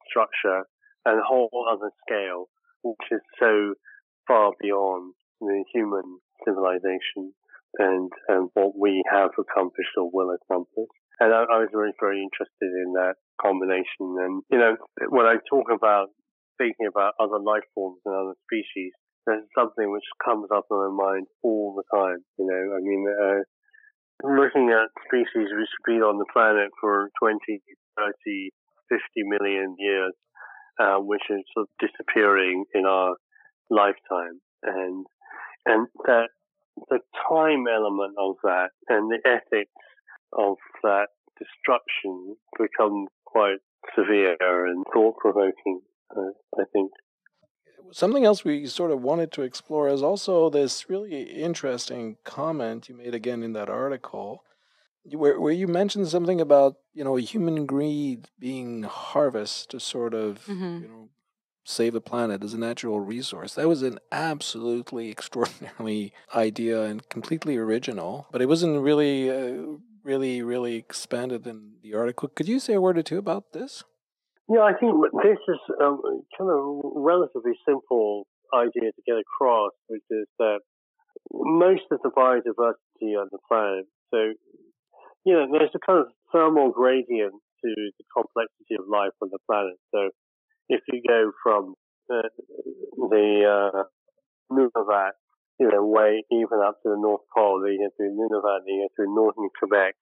structure 0.09 0.63
and 1.05 1.19
a 1.19 1.25
whole 1.27 1.51
other 1.71 1.91
scale, 2.07 2.47
which 2.83 3.11
is 3.11 3.21
so 3.39 3.75
far 4.27 4.53
beyond 4.61 5.15
the 5.41 5.65
human 5.73 6.19
civilization 6.45 7.35
and, 7.79 8.11
and 8.29 8.49
what 8.55 8.79
we 8.79 9.03
have 9.11 9.31
accomplished 9.39 9.95
or 9.97 10.11
will 10.13 10.35
accomplish. 10.35 10.89
And 11.21 11.33
I, 11.33 11.43
I 11.51 11.59
was 11.65 11.69
very, 11.73 11.93
very 12.01 12.23
interested 12.23 12.71
in 12.71 12.93
that 12.95 13.15
combination. 13.41 14.17
And, 14.21 14.43
you 14.51 14.59
know, 14.59 14.77
when 15.09 15.27
I 15.27 15.37
talk 15.49 15.67
about 15.73 16.09
thinking 16.59 16.87
about 16.87 17.15
other 17.21 17.39
life 17.39 17.65
forms 17.75 18.01
and 18.05 18.15
other 18.15 18.35
species, 18.49 18.93
there's 19.27 19.45
something 19.59 19.91
which 19.91 20.07
comes 20.25 20.49
up 20.55 20.67
in 20.71 20.77
my 20.77 20.93
mind 20.93 21.27
all 21.43 21.75
the 21.75 21.87
time. 21.91 22.19
You 22.39 22.47
know, 22.47 22.77
I 22.77 22.81
mean, 22.81 23.07
uh, 23.11 23.43
looking 24.23 24.71
at 24.71 24.91
species 25.07 25.51
which 25.53 25.69
have 25.69 25.87
been 25.87 26.03
on 26.03 26.19
the 26.19 26.27
planet 26.33 26.71
for 26.81 27.11
20, 27.21 27.39
30, 27.99 28.51
50 28.89 29.01
million 29.25 29.77
years, 29.79 30.13
uh, 30.81 30.97
which 30.97 31.23
is 31.31 31.43
sort 31.55 31.69
of 31.69 31.89
disappearing 31.89 32.65
in 32.75 32.87
our 32.87 33.17
lifetime. 33.71 34.41
And, 34.63 35.07
and 35.67 35.89
that 36.07 36.29
the 36.89 37.01
time 37.29 37.65
element 37.73 38.15
of 38.19 38.37
that 38.43 38.71
and 38.89 39.11
the 39.11 39.19
ethics 39.27 39.71
of 40.33 40.57
that 40.83 41.09
destruction 41.39 42.37
become 42.59 43.07
quite 43.25 43.59
severe 43.95 44.67
and 44.67 44.85
thought 44.93 45.17
provoking, 45.19 45.81
uh, 46.17 46.33
I 46.59 46.65
think. 46.73 46.91
Something 47.93 48.25
else 48.25 48.45
we 48.45 48.67
sort 48.67 48.91
of 48.91 49.03
wanted 49.03 49.33
to 49.33 49.43
explore 49.43 49.89
is 49.89 50.03
also 50.03 50.51
this 50.51 50.89
really 50.89 51.23
interesting 51.23 52.17
comment 52.25 52.89
you 52.89 52.97
made 52.97 53.15
again 53.15 53.43
in 53.43 53.53
that 53.55 53.69
article, 53.69 54.45
where, 55.05 55.41
where 55.41 55.53
you 55.53 55.69
mentioned 55.69 56.09
something 56.09 56.41
about 56.41 56.77
you 56.95 57.05
know 57.05 57.17
human 57.17 57.67
greed 57.67 58.29
being 58.39 58.83
harvest 58.83 59.71
to 59.71 59.81
sort 59.81 60.15
of 60.15 60.45
mm-hmm. 60.47 60.83
you 60.83 60.89
know 60.89 61.09
save 61.67 61.93
the 61.93 62.01
planet 62.01 62.45
as 62.45 62.55
a 62.55 62.59
natural 62.59 63.01
resource. 63.01 63.55
That 63.55 63.69
was 63.69 63.83
an 63.83 63.99
absolutely 64.13 65.09
extraordinary 65.17 66.13
idea 66.35 66.83
and 66.83 67.07
completely 67.09 67.57
original, 67.57 68.29
but 68.31 68.41
it 68.41 68.47
wasn't 68.47 68.81
really, 68.83 69.31
uh, 69.31 69.79
really, 70.05 70.43
really 70.43 70.77
expanded 70.77 71.47
in 71.47 71.73
the 71.83 71.95
article. 71.95 72.29
Could 72.29 72.49
you 72.49 72.61
say 72.61 72.75
a 72.75 72.81
word 72.81 72.99
or 72.99 73.03
two 73.03 73.19
about 73.19 73.53
this? 73.53 73.85
Yeah, 74.49 74.63
I 74.63 74.75
think 74.79 74.95
this 75.25 75.39
is 75.49 75.61
a 75.81 75.91
kind 76.39 76.51
of 76.51 76.81
relatively 76.95 77.59
simple 77.67 78.27
idea 78.55 78.93
to 78.95 79.03
get 79.07 79.17
across, 79.19 79.73
which 79.89 80.07
is 80.11 80.27
that 80.39 80.61
most 81.33 81.83
of 81.91 81.99
the 82.03 82.11
biodiversity 82.11 83.19
on 83.19 83.29
the 83.33 83.39
planet, 83.49 83.87
so, 84.15 84.33
you 85.25 85.35
know, 85.35 85.47
there's 85.51 85.75
a 85.75 85.83
kind 85.85 85.99
of 85.99 86.07
thermal 86.33 86.71
gradient 86.71 87.35
to 87.65 87.71
the 87.75 88.05
complexity 88.15 88.77
of 88.79 88.87
life 88.87 89.11
on 89.21 89.31
the 89.33 89.39
planet. 89.51 89.75
So 89.93 90.11
if 90.69 90.81
you 90.93 91.03
go 91.07 91.33
from 91.43 91.75
the 92.09 92.23
uh, 93.43 93.83
Nunavut, 94.53 95.11
you 95.59 95.69
know, 95.69 95.85
way 95.85 96.23
even 96.31 96.61
up 96.65 96.77
to 96.83 96.91
the 96.91 97.01
North 97.01 97.23
Pole, 97.35 97.63
then 97.63 97.73
you 97.73 97.89
get 97.89 97.97
to 97.97 98.11
Nunavut, 98.11 98.61
then 98.65 98.75
you 98.75 98.89
get 98.89 99.03
to 99.03 99.11
northern 99.13 99.49
Quebec, 99.59 99.95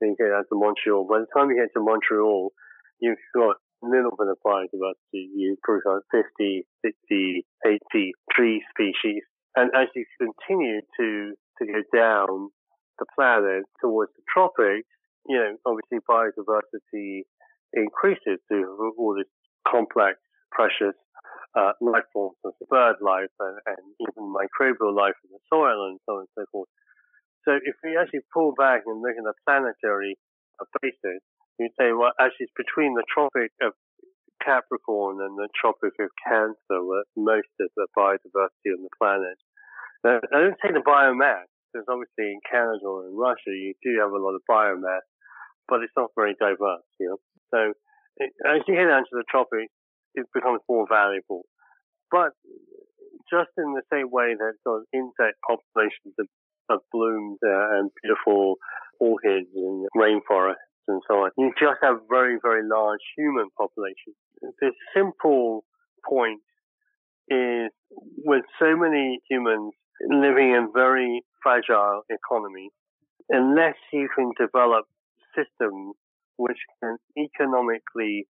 then 0.00 0.10
you 0.10 0.16
get 0.18 0.34
out 0.34 0.46
to 0.50 0.58
Montreal. 0.58 1.06
By 1.06 1.20
the 1.20 1.30
time 1.36 1.50
you 1.50 1.60
get 1.60 1.72
to 1.78 1.84
Montreal, 1.84 2.50
you've 2.98 3.18
got 3.34 3.56
little 3.82 4.12
bit 4.16 4.28
of 4.28 4.38
biodiversity. 4.44 5.28
You've 5.34 5.58
got 5.66 6.02
50, 6.10 6.66
60, 6.84 7.46
80 7.66 8.12
tree 8.30 8.62
species. 8.70 9.22
And 9.56 9.70
as 9.74 9.88
you 9.94 10.04
continue 10.18 10.80
to, 10.98 11.34
to 11.58 11.66
go 11.66 11.82
down 11.94 12.50
the 12.98 13.06
planet 13.14 13.64
towards 13.80 14.12
the 14.16 14.22
tropics, 14.32 14.88
you 15.26 15.36
know, 15.36 15.56
obviously 15.66 15.98
biodiversity 16.08 17.22
increases 17.74 18.40
through 18.48 18.94
all 18.98 19.14
this 19.16 19.28
complex, 19.68 20.18
precious 20.50 20.96
uh, 21.54 21.72
life 21.80 22.08
forms 22.12 22.36
of 22.44 22.52
bird 22.68 22.96
life 23.00 23.32
and, 23.40 23.58
and, 23.66 23.84
even 24.00 24.32
microbial 24.32 24.96
life 24.96 25.16
in 25.24 25.30
the 25.32 25.40
soil 25.52 25.88
and 25.88 25.98
so 26.06 26.16
on 26.16 26.20
and 26.20 26.32
so 26.34 26.44
forth. 26.50 26.68
So 27.44 27.52
if 27.62 27.76
we 27.84 27.96
actually 27.96 28.24
pull 28.32 28.54
back 28.56 28.82
and 28.86 29.02
look 29.02 29.16
at 29.18 29.24
the 29.24 29.34
planetary 29.46 30.16
basis, 30.80 31.20
you 31.58 31.68
say, 31.78 31.92
well, 31.92 32.12
actually 32.20 32.48
it's 32.48 32.56
between 32.56 32.94
the 32.94 33.04
Tropic 33.12 33.52
of 33.60 33.72
Capricorn 34.44 35.20
and 35.22 35.38
the 35.38 35.48
Tropic 35.54 35.94
of 36.00 36.10
Cancer 36.26 36.82
where 36.82 37.04
most 37.16 37.52
of 37.60 37.70
the 37.76 37.86
biodiversity 37.96 38.74
on 38.74 38.82
the 38.82 38.94
planet. 38.98 39.38
Now, 40.04 40.18
I 40.34 40.38
don't 40.40 40.58
say 40.58 40.72
the 40.74 40.82
biomass, 40.82 41.46
because 41.70 41.86
obviously 41.88 42.34
in 42.34 42.40
Canada 42.42 42.82
or 42.84 43.06
in 43.06 43.14
Russia 43.14 43.54
you 43.54 43.74
do 43.82 44.00
have 44.00 44.10
a 44.10 44.18
lot 44.18 44.34
of 44.34 44.42
biomass, 44.50 45.06
but 45.68 45.82
it's 45.82 45.94
not 45.96 46.10
very 46.16 46.34
diverse, 46.40 46.88
you 46.98 47.08
know. 47.08 47.18
So 47.54 47.72
as 48.20 48.60
you 48.66 48.74
head 48.74 48.90
down 48.90 49.04
to 49.04 49.14
the 49.14 49.24
tropics, 49.30 49.72
it 50.14 50.26
becomes 50.34 50.60
more 50.68 50.86
valuable. 50.88 51.46
But 52.10 52.32
just 53.30 53.50
in 53.56 53.72
the 53.72 53.82
same 53.92 54.10
way 54.10 54.34
that 54.36 54.54
sort 54.66 54.82
of 54.82 54.86
insect 54.92 55.38
populations 55.46 56.14
have, 56.18 56.28
bloomed 56.90 57.36
uh, 57.44 57.76
and 57.76 57.90
beautiful 58.02 58.56
orchids 58.98 59.48
and 59.54 59.86
rainforests 59.94 60.71
and 60.88 61.00
so 61.08 61.14
on, 61.24 61.30
you 61.38 61.52
just 61.58 61.78
have 61.82 61.96
very, 62.08 62.38
very 62.42 62.62
large 62.66 63.00
human 63.16 63.48
populations. 63.56 64.16
The 64.60 64.72
simple 64.94 65.64
point 66.08 66.40
is 67.28 67.70
with 68.24 68.44
so 68.58 68.76
many 68.76 69.20
humans 69.30 69.72
living 70.08 70.50
in 70.50 70.70
very 70.74 71.22
fragile 71.42 72.02
economies, 72.10 72.72
unless 73.28 73.76
you 73.92 74.08
can 74.14 74.32
develop 74.38 74.86
systems 75.34 75.94
which 76.36 76.58
can 76.82 76.96
economically 77.16 78.26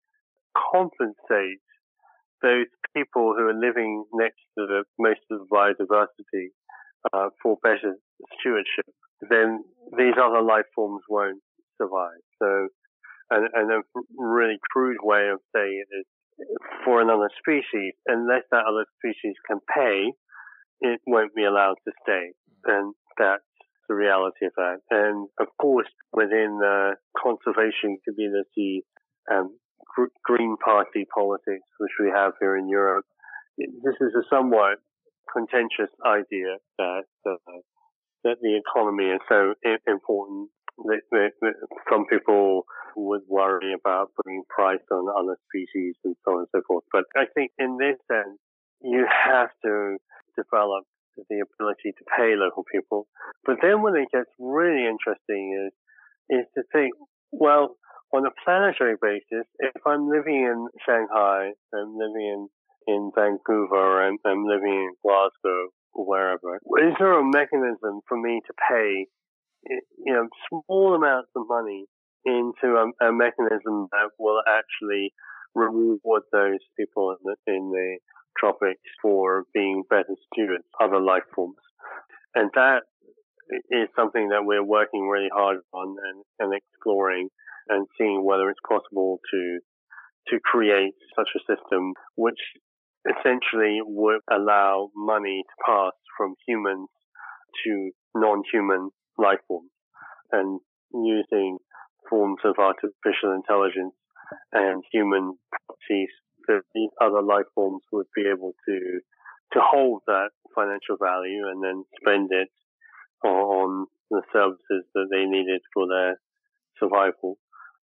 compensate 0.73 1.61
those 2.43 2.67
people 2.97 3.35
who 3.37 3.47
are 3.49 3.55
living 3.55 4.05
next 4.13 4.41
to 4.59 4.67
the 4.67 4.85
most 4.99 5.21
of 5.31 5.41
the 5.41 5.47
biodiversity 5.47 6.49
uh, 7.13 7.29
for 7.43 7.57
better 7.63 7.97
stewardship, 8.41 8.87
then 9.29 9.63
these 9.97 10.15
other 10.21 10.43
life 10.43 10.65
forms 10.75 11.03
won't 11.09 11.41
survive. 11.81 12.21
So, 12.43 12.69
and, 13.31 13.49
and 13.55 13.73
a 13.73 13.81
really 14.19 14.59
crude 14.71 14.99
way 15.03 15.29
of 15.33 15.41
saying 15.55 15.85
it 15.89 15.97
is 15.97 16.07
for 16.85 17.01
another 17.01 17.29
species, 17.39 17.95
unless 18.07 18.43
that 18.51 18.65
other 18.69 18.87
species 18.99 19.35
can 19.47 19.59
pay, 19.73 20.13
it 20.81 21.01
won't 21.07 21.35
be 21.35 21.45
allowed 21.45 21.77
to 21.85 21.93
stay. 22.03 22.33
And 22.65 22.95
that's 23.19 23.43
the 23.89 23.95
reality 23.95 24.47
of 24.47 24.53
that. 24.57 24.79
And 24.91 25.29
of 25.39 25.49
course, 25.61 25.89
within 26.13 26.59
the 26.61 26.97
conservation 27.17 27.99
community, 28.07 28.85
um, 29.31 29.59
Green 30.25 30.57
Party 30.65 31.05
politics, 31.13 31.67
which 31.79 31.93
we 32.01 32.09
have 32.15 32.33
here 32.41 32.57
in 32.57 32.69
Europe, 32.69 33.05
this 33.59 33.97
is 34.01 34.15
a 34.15 34.25
somewhat 34.31 34.79
contentious 35.33 35.91
idea 36.07 36.57
that 36.79 37.05
uh, 37.27 37.61
that 38.25 38.37
the 38.43 38.57
economy 38.57 39.07
is 39.11 39.21
so 39.29 39.55
important. 39.87 40.51
Some 41.91 42.07
people 42.07 42.65
would 42.97 43.23
worry 43.29 43.73
about 43.73 44.11
putting 44.17 44.43
price 44.49 44.85
on 44.91 45.07
other 45.19 45.37
species 45.49 45.95
and 46.05 46.17
so 46.25 46.33
on 46.33 46.39
and 46.41 46.49
so 46.55 46.63
forth. 46.67 46.85
But 46.93 47.05
I 47.17 47.25
think 47.35 47.53
in 47.59 47.77
this 47.79 47.97
sense, 48.11 48.39
you 48.83 49.07
have 49.07 49.51
to 49.65 49.97
develop 50.37 50.85
the 51.29 51.45
ability 51.45 51.93
to 51.93 52.05
pay 52.17 52.35
local 52.37 52.65
people. 52.71 53.07
But 53.45 53.57
then 53.63 53.83
when 53.83 53.97
it 53.97 54.09
gets 54.13 54.31
really 54.39 54.87
interesting 54.87 55.69
is, 55.69 55.73
is 56.41 56.47
to 56.57 56.63
think, 56.73 56.95
well, 57.33 57.77
on 58.13 58.27
a 58.27 58.31
planetary 58.45 58.97
basis, 59.01 59.47
if 59.59 59.83
I'm 59.87 60.09
living 60.09 60.43
in 60.43 60.69
Shanghai, 60.87 61.53
I'm 61.75 61.95
living 61.97 62.49
in, 62.87 62.95
in 62.95 63.11
Vancouver, 63.15 64.07
and 64.07 64.19
I'm 64.25 64.45
living 64.45 64.73
in 64.73 64.95
Glasgow, 65.03 65.69
wherever, 65.93 66.57
is 66.57 66.95
there 66.99 67.19
a 67.19 67.25
mechanism 67.25 68.01
for 68.09 68.21
me 68.21 68.41
to 68.47 68.53
pay, 68.69 69.07
you 69.69 70.13
know, 70.13 70.29
small 70.49 70.95
amounts 70.95 71.31
of 71.37 71.45
money 71.49 71.87
into 72.25 72.77
a, 72.77 73.07
a 73.09 73.13
mechanism 73.13 73.89
that 73.93 74.11
will 74.19 74.43
actually 74.47 75.13
reward 75.55 76.23
those 76.33 76.61
people 76.79 77.13
in 77.13 77.19
the, 77.25 77.53
in 77.53 77.71
the 77.71 77.99
tropics 78.39 78.81
for 79.03 79.45
being 79.55 79.83
better 79.89 80.15
stewards, 80.33 80.65
other 80.81 81.01
life 81.01 81.25
forms. 81.35 81.57
And 82.35 82.51
that 82.55 82.83
is 83.71 83.89
something 83.97 84.29
that 84.29 84.45
we're 84.45 84.65
working 84.65 85.09
really 85.09 85.31
hard 85.33 85.59
on 85.73 85.97
and, 86.09 86.25
and 86.39 86.55
exploring 86.55 87.29
and 87.69 87.87
seeing 87.99 88.25
whether 88.25 88.49
it's 88.49 88.61
possible 88.69 89.21
to 89.33 89.59
to 90.29 90.39
create 90.45 90.95
such 91.17 91.29
a 91.35 91.41
system 91.41 91.95
which 92.15 92.39
essentially 93.09 93.81
would 93.83 94.21
allow 94.31 94.91
money 94.95 95.43
to 95.43 95.65
pass 95.67 95.93
from 96.17 96.35
humans 96.47 96.89
to 97.65 97.91
non-human 98.15 98.91
life 99.21 99.41
forms 99.47 99.71
and 100.33 100.61
using 100.93 101.59
forms 102.09 102.41
of 102.45 102.55
artificial 102.59 103.35
intelligence 103.35 103.95
and 104.53 104.83
human 104.93 105.37
properties 105.51 106.11
that 106.49 106.63
these 106.75 106.91
other 107.01 107.23
life 107.23 107.47
forms 107.55 107.83
would 107.93 108.07
be 108.15 108.25
able 108.27 108.53
to 108.67 109.01
to 109.53 109.61
hold 109.61 110.01
that 110.07 110.31
financial 110.55 110.97
value 111.01 111.49
and 111.51 111.63
then 111.63 111.85
spend 112.01 112.31
it 112.31 112.49
on 113.27 113.87
the 114.11 114.23
services 114.33 114.85
that 114.95 115.09
they 115.11 115.25
needed 115.25 115.61
for 115.75 115.87
their 115.89 116.21
survival. 116.79 117.37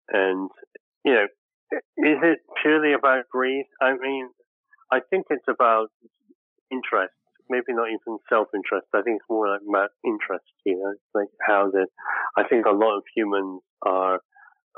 And, 0.10 0.50
you 1.04 1.14
know, 1.14 1.28
is 1.72 2.20
it 2.24 2.40
purely 2.62 2.94
about 2.94 3.26
greed? 3.30 3.66
I 3.82 3.94
mean, 4.00 4.30
I 4.92 5.00
think 5.10 5.26
it's 5.30 5.48
about 5.50 5.90
interest, 6.72 7.14
maybe 7.50 7.74
not 7.74 7.88
even 7.88 8.20
self-interest. 8.30 8.88
I 8.94 9.02
think 9.02 9.18
it's 9.18 9.30
more 9.30 9.50
like 9.50 9.62
about 9.68 9.90
interest, 10.06 10.46
you 10.66 10.78
know, 10.78 10.94
like 11.14 11.30
how 11.46 11.70
the, 11.72 11.88
I 12.38 12.48
think 12.48 12.66
a 12.66 12.72
lot 12.72 12.98
of 12.98 13.04
humans 13.16 13.62
are, 13.82 14.20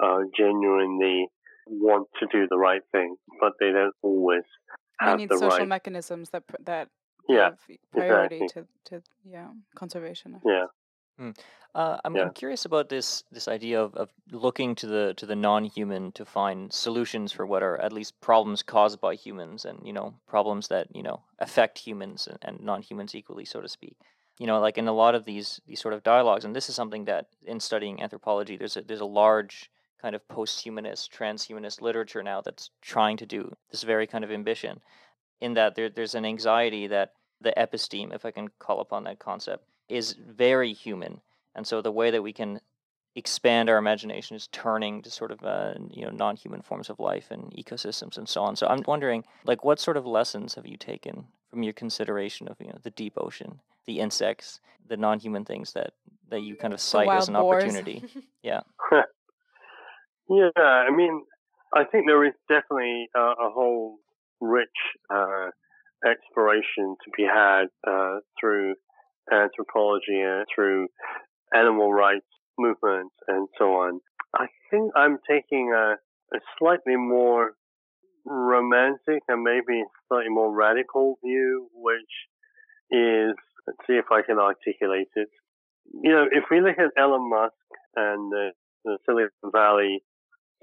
uh, 0.01 0.19
genuinely 0.37 1.27
want 1.67 2.07
to 2.19 2.27
do 2.31 2.47
the 2.49 2.57
right 2.57 2.81
thing, 2.91 3.15
but 3.39 3.53
they 3.59 3.71
don't 3.71 3.93
always 4.01 4.43
have 4.99 5.17
we 5.17 5.23
need 5.23 5.29
the 5.29 5.37
social 5.37 5.59
right. 5.59 5.67
mechanisms 5.67 6.29
that 6.31 6.43
that 6.65 6.87
Yeah, 7.27 7.51
give 7.67 7.77
priority 7.91 8.43
exactly. 8.43 8.63
to 8.85 8.99
to 8.99 9.03
yeah 9.23 9.49
conservation. 9.75 10.41
Yeah. 10.45 10.65
Uh, 11.75 11.97
I'm, 12.03 12.15
Yeah. 12.15 12.23
I'm 12.23 12.33
curious 12.33 12.65
about 12.65 12.89
this 12.89 13.23
this 13.31 13.47
idea 13.47 13.81
of, 13.81 13.93
of 13.95 14.09
looking 14.31 14.73
to 14.75 14.87
the 14.87 15.13
to 15.17 15.25
the 15.25 15.35
non-human 15.35 16.11
to 16.13 16.25
find 16.25 16.73
solutions 16.73 17.31
for 17.31 17.45
what 17.45 17.61
are 17.61 17.79
at 17.79 17.93
least 17.93 18.19
problems 18.21 18.63
caused 18.63 18.99
by 18.99 19.13
humans 19.13 19.65
and 19.65 19.79
you 19.85 19.93
know 19.93 20.15
problems 20.27 20.67
that 20.69 20.87
you 20.95 21.03
know 21.03 21.21
affect 21.37 21.77
humans 21.77 22.27
and, 22.27 22.39
and 22.41 22.65
non-humans 22.65 23.13
equally 23.13 23.45
so 23.45 23.61
to 23.61 23.69
speak 23.69 23.95
you 24.39 24.47
know 24.47 24.59
like 24.59 24.79
in 24.79 24.87
a 24.87 24.91
lot 24.93 25.13
of 25.13 25.25
these 25.25 25.61
these 25.67 25.79
sort 25.79 25.93
of 25.93 26.01
dialogues 26.01 26.43
and 26.43 26.55
this 26.55 26.69
is 26.69 26.75
something 26.75 27.05
that 27.05 27.27
in 27.45 27.59
studying 27.59 28.01
anthropology 28.01 28.57
there's 28.57 28.75
a 28.75 28.81
there's 28.81 28.99
a 28.99 29.05
large 29.05 29.69
kind 30.01 30.15
of 30.15 30.27
post-humanist 30.27 31.13
transhumanist 31.13 31.81
literature 31.81 32.23
now 32.23 32.41
that's 32.41 32.71
trying 32.81 33.17
to 33.17 33.27
do 33.27 33.55
this 33.69 33.83
very 33.83 34.07
kind 34.07 34.23
of 34.23 34.31
ambition 34.31 34.81
in 35.39 35.53
that 35.53 35.75
there, 35.75 35.89
there's 35.89 36.15
an 36.15 36.25
anxiety 36.25 36.87
that 36.87 37.13
the 37.39 37.53
episteme 37.55 38.11
if 38.11 38.25
i 38.25 38.31
can 38.31 38.47
call 38.57 38.79
upon 38.81 39.03
that 39.03 39.19
concept 39.19 39.63
is 39.89 40.13
very 40.13 40.73
human 40.73 41.21
and 41.55 41.67
so 41.67 41.81
the 41.81 41.91
way 41.91 42.11
that 42.11 42.21
we 42.21 42.31
can 42.31 42.61
expand 43.15 43.69
our 43.69 43.77
imagination 43.77 44.35
is 44.35 44.47
turning 44.47 45.01
to 45.01 45.11
sort 45.11 45.31
of 45.31 45.43
uh, 45.43 45.73
you 45.91 46.05
know 46.05 46.11
non-human 46.11 46.61
forms 46.61 46.89
of 46.89 46.99
life 46.99 47.31
and 47.31 47.51
ecosystems 47.51 48.17
and 48.17 48.27
so 48.27 48.41
on. 48.41 48.55
So 48.55 48.67
I'm 48.67 48.83
wondering, 48.87 49.23
like, 49.45 49.63
what 49.63 49.79
sort 49.79 49.97
of 49.97 50.05
lessons 50.05 50.55
have 50.55 50.65
you 50.65 50.77
taken 50.77 51.25
from 51.49 51.63
your 51.63 51.73
consideration 51.73 52.47
of 52.47 52.57
you 52.59 52.67
know 52.67 52.79
the 52.81 52.91
deep 52.91 53.13
ocean, 53.17 53.59
the 53.85 53.99
insects, 53.99 54.59
the 54.87 54.97
non-human 54.97 55.45
things 55.45 55.73
that 55.73 55.93
that 56.29 56.41
you 56.41 56.55
kind 56.55 56.73
of 56.73 56.79
cite 56.79 57.09
as 57.09 57.27
an 57.27 57.33
boars. 57.33 57.63
opportunity? 57.63 58.03
yeah. 58.43 58.61
Yeah, 60.31 60.51
I 60.55 60.91
mean, 60.95 61.23
I 61.73 61.85
think 61.85 62.05
there 62.05 62.23
is 62.23 62.35
definitely 62.47 63.09
a, 63.15 63.19
a 63.19 63.49
whole 63.49 63.97
rich 64.39 64.69
uh, 65.09 65.47
exploration 66.05 66.95
to 67.03 67.11
be 67.17 67.23
had 67.23 67.63
uh, 67.83 68.19
through 68.39 68.75
anthropology 69.31 70.21
and 70.21 70.45
through 70.53 70.87
animal 71.53 71.93
rights 71.93 72.25
movements 72.57 73.15
and 73.27 73.47
so 73.57 73.65
on. 73.73 73.99
I 74.35 74.47
think 74.69 74.91
I'm 74.95 75.17
taking 75.29 75.73
a, 75.75 75.95
a 76.35 76.39
slightly 76.57 76.95
more 76.95 77.53
romantic 78.25 79.23
and 79.27 79.43
maybe 79.43 79.83
slightly 80.07 80.29
more 80.29 80.53
radical 80.53 81.17
view, 81.23 81.69
which 81.73 82.13
is, 82.91 83.33
let's 83.65 83.79
see 83.87 83.93
if 83.93 84.05
I 84.11 84.21
can 84.21 84.37
articulate 84.37 85.07
it. 85.15 85.29
You 86.03 86.11
know, 86.11 86.25
if 86.31 86.45
we 86.51 86.61
look 86.61 86.77
at 86.77 87.01
Elon 87.01 87.29
Musk 87.29 87.53
and 87.95 88.31
the, 88.31 88.49
the 88.85 88.97
Silicon 89.05 89.51
Valley 89.51 90.03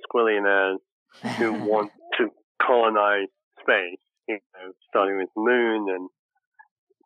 squillionaires 0.06 0.78
who 1.38 1.52
want 1.64 1.90
to 2.18 2.28
colonize 2.62 3.28
space, 3.60 3.98
you 4.28 4.38
know, 4.54 4.72
starting 4.88 5.18
with 5.18 5.28
the 5.34 5.42
moon 5.42 5.86
and 5.88 6.08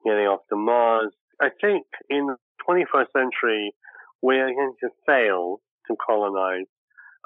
getting 0.05 0.27
off 0.27 0.41
to 0.51 0.57
Mars. 0.57 1.13
I 1.41 1.49
think 1.61 1.87
in 2.09 2.27
the 2.27 2.37
21st 2.69 3.07
century, 3.17 3.73
we 4.23 4.37
are 4.37 4.53
going 4.53 4.75
to 4.81 4.89
fail 5.07 5.61
to 5.89 5.97
colonize 6.07 6.67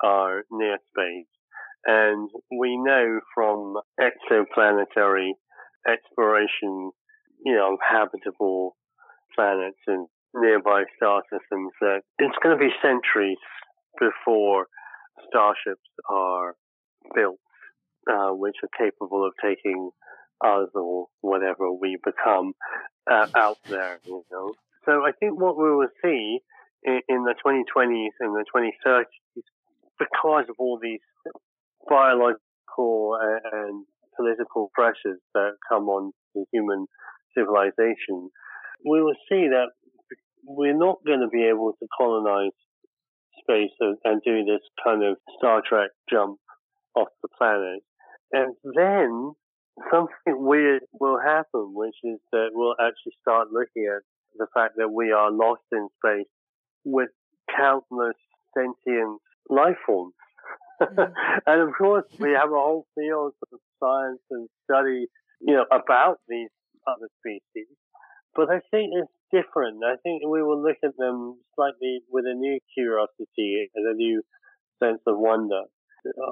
our 0.02 0.42
near 0.50 0.78
space. 0.90 1.26
And 1.86 2.30
we 2.58 2.76
know 2.76 3.20
from 3.34 3.74
exoplanetary 4.00 5.32
exploration, 5.86 6.90
you 7.44 7.54
know, 7.54 7.74
of 7.74 7.78
habitable 7.86 8.76
planets 9.34 9.78
and 9.86 10.06
nearby 10.34 10.84
star 10.96 11.22
systems 11.30 11.72
that 11.80 12.00
it's 12.18 12.36
going 12.42 12.56
to 12.56 12.64
be 12.64 12.70
centuries 12.82 13.38
before 13.98 14.66
starships 15.28 15.90
are 16.08 16.54
built, 17.14 17.38
uh, 18.10 18.30
which 18.30 18.56
are 18.62 18.86
capable 18.86 19.26
of 19.26 19.32
taking 19.42 19.90
us 20.42 20.68
or 20.74 21.06
whatever 21.20 21.72
we 21.72 21.98
become 22.04 22.52
uh, 23.10 23.26
out 23.34 23.58
there, 23.68 23.98
you 24.04 24.24
know. 24.30 24.54
So 24.84 25.04
I 25.04 25.12
think 25.18 25.40
what 25.40 25.56
we 25.56 25.70
will 25.70 25.88
see 26.02 26.40
in, 26.82 27.00
in 27.08 27.24
the 27.24 27.34
2020s 27.44 28.08
and 28.20 28.34
the 28.34 28.44
2030s, 28.54 29.04
because 29.98 30.44
of 30.48 30.56
all 30.58 30.78
these 30.82 31.00
biological 31.88 33.18
and, 33.20 33.40
and 33.52 33.86
political 34.16 34.70
pressures 34.74 35.20
that 35.34 35.52
come 35.68 35.88
on 35.88 36.12
the 36.34 36.44
human 36.52 36.86
civilization, 37.36 38.30
we 38.84 39.02
will 39.02 39.16
see 39.28 39.48
that 39.48 39.68
we're 40.46 40.76
not 40.76 40.98
going 41.06 41.20
to 41.20 41.28
be 41.28 41.44
able 41.44 41.72
to 41.72 41.86
colonize 41.96 42.52
space 43.40 43.70
and 44.04 44.22
do 44.24 44.44
this 44.44 44.60
kind 44.82 45.02
of 45.02 45.16
Star 45.38 45.62
Trek 45.66 45.90
jump 46.10 46.38
off 46.94 47.08
the 47.22 47.28
planet. 47.36 47.82
And 48.32 48.54
then 48.74 49.32
something 49.90 50.44
weird 50.44 50.82
will 50.92 51.18
happen, 51.18 51.72
which 51.74 51.96
is 52.04 52.20
that 52.32 52.50
we'll 52.52 52.76
actually 52.80 53.14
start 53.20 53.48
looking 53.52 53.90
at 53.94 54.02
the 54.36 54.46
fact 54.54 54.74
that 54.76 54.90
we 54.90 55.12
are 55.12 55.30
lost 55.30 55.62
in 55.72 55.88
space 55.98 56.26
with 56.84 57.10
countless 57.56 58.16
sentient 58.56 59.20
life 59.48 59.76
forms. 59.86 60.14
Mm. 60.80 61.12
and 61.46 61.60
of 61.60 61.74
course, 61.76 62.04
we 62.18 62.30
have 62.30 62.50
a 62.50 62.60
whole 62.60 62.86
field 62.94 63.34
of 63.52 63.58
science 63.80 64.20
and 64.30 64.48
study, 64.64 65.06
you 65.40 65.54
know, 65.54 65.66
about 65.70 66.18
these 66.28 66.50
other 66.86 67.08
species. 67.20 67.68
But 68.34 68.50
I 68.50 68.60
think 68.70 68.92
it's 68.94 69.12
different. 69.32 69.82
I 69.84 69.96
think 70.02 70.22
we 70.26 70.42
will 70.42 70.60
look 70.60 70.78
at 70.84 70.96
them 70.98 71.38
slightly 71.54 72.00
with 72.10 72.24
a 72.26 72.34
new 72.34 72.58
curiosity 72.74 73.70
and 73.74 73.86
a 73.86 73.94
new 73.94 74.22
sense 74.82 75.00
of 75.06 75.18
wonder. 75.18 75.62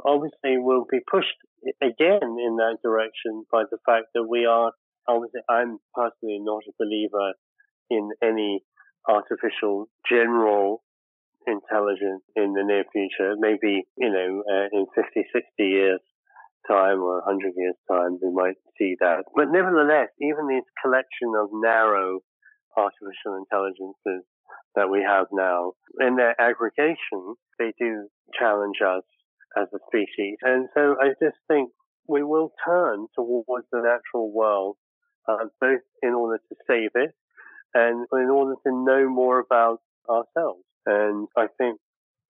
Obviously, 0.05 0.59
we'll 0.59 0.87
be 0.91 1.01
pushed 1.11 1.37
again 1.81 2.37
in 2.39 2.57
that 2.57 2.79
direction 2.83 3.45
by 3.51 3.65
the 3.71 3.79
fact 3.87 4.07
that 4.15 4.25
we 4.29 4.45
are, 4.47 4.73
obviously, 5.09 5.41
I'm 5.49 5.79
personally 5.95 6.39
not 6.41 6.63
a 6.69 6.73
believer 6.79 7.33
in 7.91 8.11
any 8.23 8.63
artificial 9.09 9.89
general 10.09 10.83
intelligence 11.47 12.23
in 12.37 12.53
the 12.55 12.63
near 12.65 12.85
future. 12.93 13.35
Maybe, 13.39 13.85
you 13.97 14.11
know, 14.11 14.43
uh, 14.51 14.69
in 14.73 14.87
50, 14.95 15.27
60 15.33 15.45
years 15.59 16.01
time 16.69 17.01
or 17.03 17.23
100 17.27 17.53
years 17.57 17.75
time, 17.91 18.19
we 18.23 18.31
might 18.33 18.57
see 18.79 18.95
that. 19.01 19.25
But 19.35 19.51
nevertheless, 19.51 20.09
even 20.21 20.47
this 20.49 20.65
collection 20.83 21.35
of 21.37 21.49
narrow 21.53 22.21
artificial 22.77 23.37
intelligences 23.37 24.25
that 24.75 24.89
we 24.89 25.03
have 25.03 25.27
now, 25.33 25.73
in 26.01 26.17
their 26.17 26.41
aggregation, 26.41 27.35
they 27.59 27.73
do 27.79 28.09
challenge 28.39 28.79
us 28.81 29.03
as 29.57 29.69
a 29.75 29.79
species. 29.87 30.37
And 30.43 30.69
so 30.75 30.97
I 31.01 31.09
just 31.23 31.37
think 31.49 31.71
we 32.09 32.23
will 32.23 32.53
turn 32.65 33.07
towards 33.15 33.67
the 33.71 33.79
natural 33.79 34.33
world, 34.33 34.77
uh, 35.29 35.47
both 35.61 35.81
in 36.03 36.11
order 36.11 36.39
to 36.39 36.57
save 36.67 36.91
it 36.95 37.15
and 37.75 38.07
in 38.13 38.29
order 38.31 38.55
to 38.67 38.73
know 38.73 39.09
more 39.09 39.39
about 39.39 39.81
ourselves. 40.09 40.65
And 40.87 41.29
I 41.37 41.47
think 41.59 41.79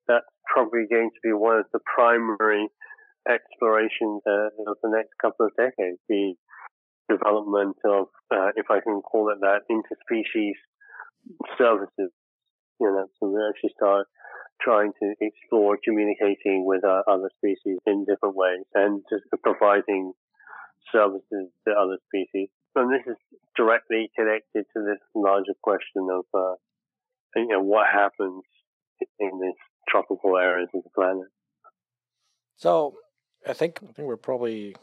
that's 0.06 0.26
probably 0.52 0.84
going 0.90 1.10
to 1.10 1.20
be 1.22 1.32
one 1.32 1.58
of 1.58 1.66
the 1.72 1.80
primary 1.94 2.68
explorations 3.28 4.22
uh, 4.26 4.48
of 4.66 4.76
the 4.82 4.90
next 4.90 5.10
couple 5.20 5.46
of 5.46 5.52
decades, 5.56 5.98
the 6.08 6.34
development 7.08 7.76
of, 7.84 8.06
uh, 8.30 8.50
if 8.56 8.66
I 8.70 8.80
can 8.80 9.00
call 9.00 9.30
it 9.30 9.38
that, 9.40 9.62
interspecies 9.70 10.58
services. 11.56 12.10
You 12.80 12.88
know, 12.88 13.06
so 13.18 13.28
we 13.28 13.40
actually 13.48 13.74
start 13.76 14.06
trying 14.60 14.92
to 15.00 15.14
explore 15.20 15.78
communicating 15.82 16.64
with 16.66 16.84
uh, 16.84 17.02
other 17.08 17.30
species 17.38 17.78
in 17.86 18.04
different 18.08 18.36
ways 18.36 18.64
and 18.74 19.02
just 19.10 19.24
providing 19.42 20.12
services 20.92 21.50
to 21.66 21.72
other 21.72 21.98
species. 22.08 22.48
And 22.74 22.92
this 22.92 23.06
is 23.06 23.16
directly 23.56 24.10
connected 24.16 24.64
to 24.74 24.82
this 24.82 24.98
larger 25.14 25.54
question 25.62 26.08
of, 26.10 26.24
uh, 26.32 26.54
you 27.36 27.48
know, 27.48 27.60
what 27.60 27.86
happens 27.92 28.42
in 29.18 29.30
these 29.40 29.60
tropical 29.88 30.36
areas 30.36 30.68
of 30.74 30.82
the 30.82 30.90
planet. 30.94 31.28
So, 32.56 32.94
I 33.46 33.52
think 33.52 33.80
I 33.82 33.92
think 33.92 34.06
we're 34.06 34.16
probably 34.16 34.76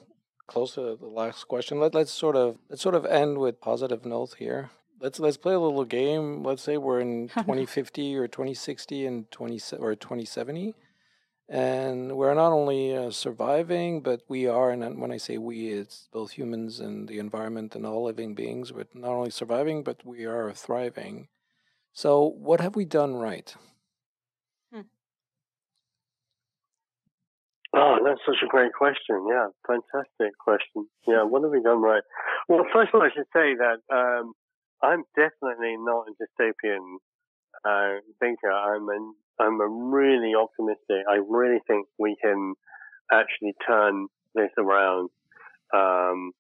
close 0.48 0.74
to 0.74 0.98
the 1.00 1.06
last 1.06 1.48
question. 1.48 1.80
Let 1.80 1.96
let's 1.96 2.12
sort 2.12 2.36
of 2.36 2.58
let's 2.70 2.82
sort 2.82 2.96
of 2.96 3.06
end 3.06 3.38
with 3.38 3.62
positive 3.62 4.06
note 4.06 4.36
here. 4.38 4.70
Let's 5.02 5.20
let's 5.20 5.38
play 5.38 5.54
a 5.54 5.60
little 5.60 5.86
game. 5.86 6.44
Let's 6.44 6.62
say 6.62 6.78
we're 6.78 7.00
in 7.00 7.30
2050 7.38 8.16
or 8.18 8.28
2060 8.28 9.06
and 9.06 9.32
20 9.32 9.60
or 9.80 9.96
2070, 9.96 10.76
And 11.50 12.18
we're 12.18 12.34
not 12.34 12.52
only 12.52 12.96
uh, 12.96 13.12
surviving, 13.12 14.02
but 14.02 14.22
we 14.28 14.48
are, 14.48 14.72
and 14.72 15.00
when 15.02 15.12
I 15.12 15.18
say 15.18 15.38
we, 15.38 15.70
it's 15.70 16.08
both 16.12 16.32
humans 16.32 16.80
and 16.80 17.08
the 17.08 17.20
environment 17.20 17.76
and 17.76 17.86
all 17.86 18.04
living 18.04 18.36
beings, 18.36 18.72
but 18.72 18.94
not 18.96 19.12
only 19.12 19.32
surviving, 19.32 19.84
but 19.84 20.06
we 20.06 20.26
are 20.26 20.54
thriving. 20.54 21.28
So, 21.94 22.24
what 22.26 22.62
have 22.62 22.76
we 22.76 22.86
done 22.86 23.16
right? 23.16 23.56
Oh, 27.74 27.98
that's 28.04 28.22
such 28.26 28.42
a 28.44 28.48
great 28.48 28.74
question. 28.74 29.28
Yeah, 29.30 29.48
fantastic 29.68 30.38
question. 30.40 30.88
Yeah, 31.08 31.24
what 31.24 31.44
have 31.44 31.52
we 31.52 31.62
done 31.62 31.82
right? 31.82 32.02
Well, 32.48 32.66
first 32.74 32.90
of 32.94 33.00
all, 33.00 33.06
I 33.06 33.10
should 33.14 33.30
say 33.32 33.54
that 33.56 33.78
um, 33.94 34.34
I'm 34.82 35.04
definitely 35.16 35.76
not 35.78 36.06
a 36.08 36.14
dystopian 36.16 36.98
uh, 37.66 38.00
thinker. 38.20 38.52
I'm 38.52 38.88
an, 38.90 39.14
I'm 39.40 39.60
a 39.60 39.68
really 39.68 40.34
optimistic. 40.36 41.06
I 41.10 41.20
really 41.28 41.60
think 41.68 41.88
we 41.98 42.16
can 42.22 42.54
actually 43.12 43.54
turn 43.68 44.08
this 44.36 44.52
around, 44.58 45.10
um, 45.76 46.32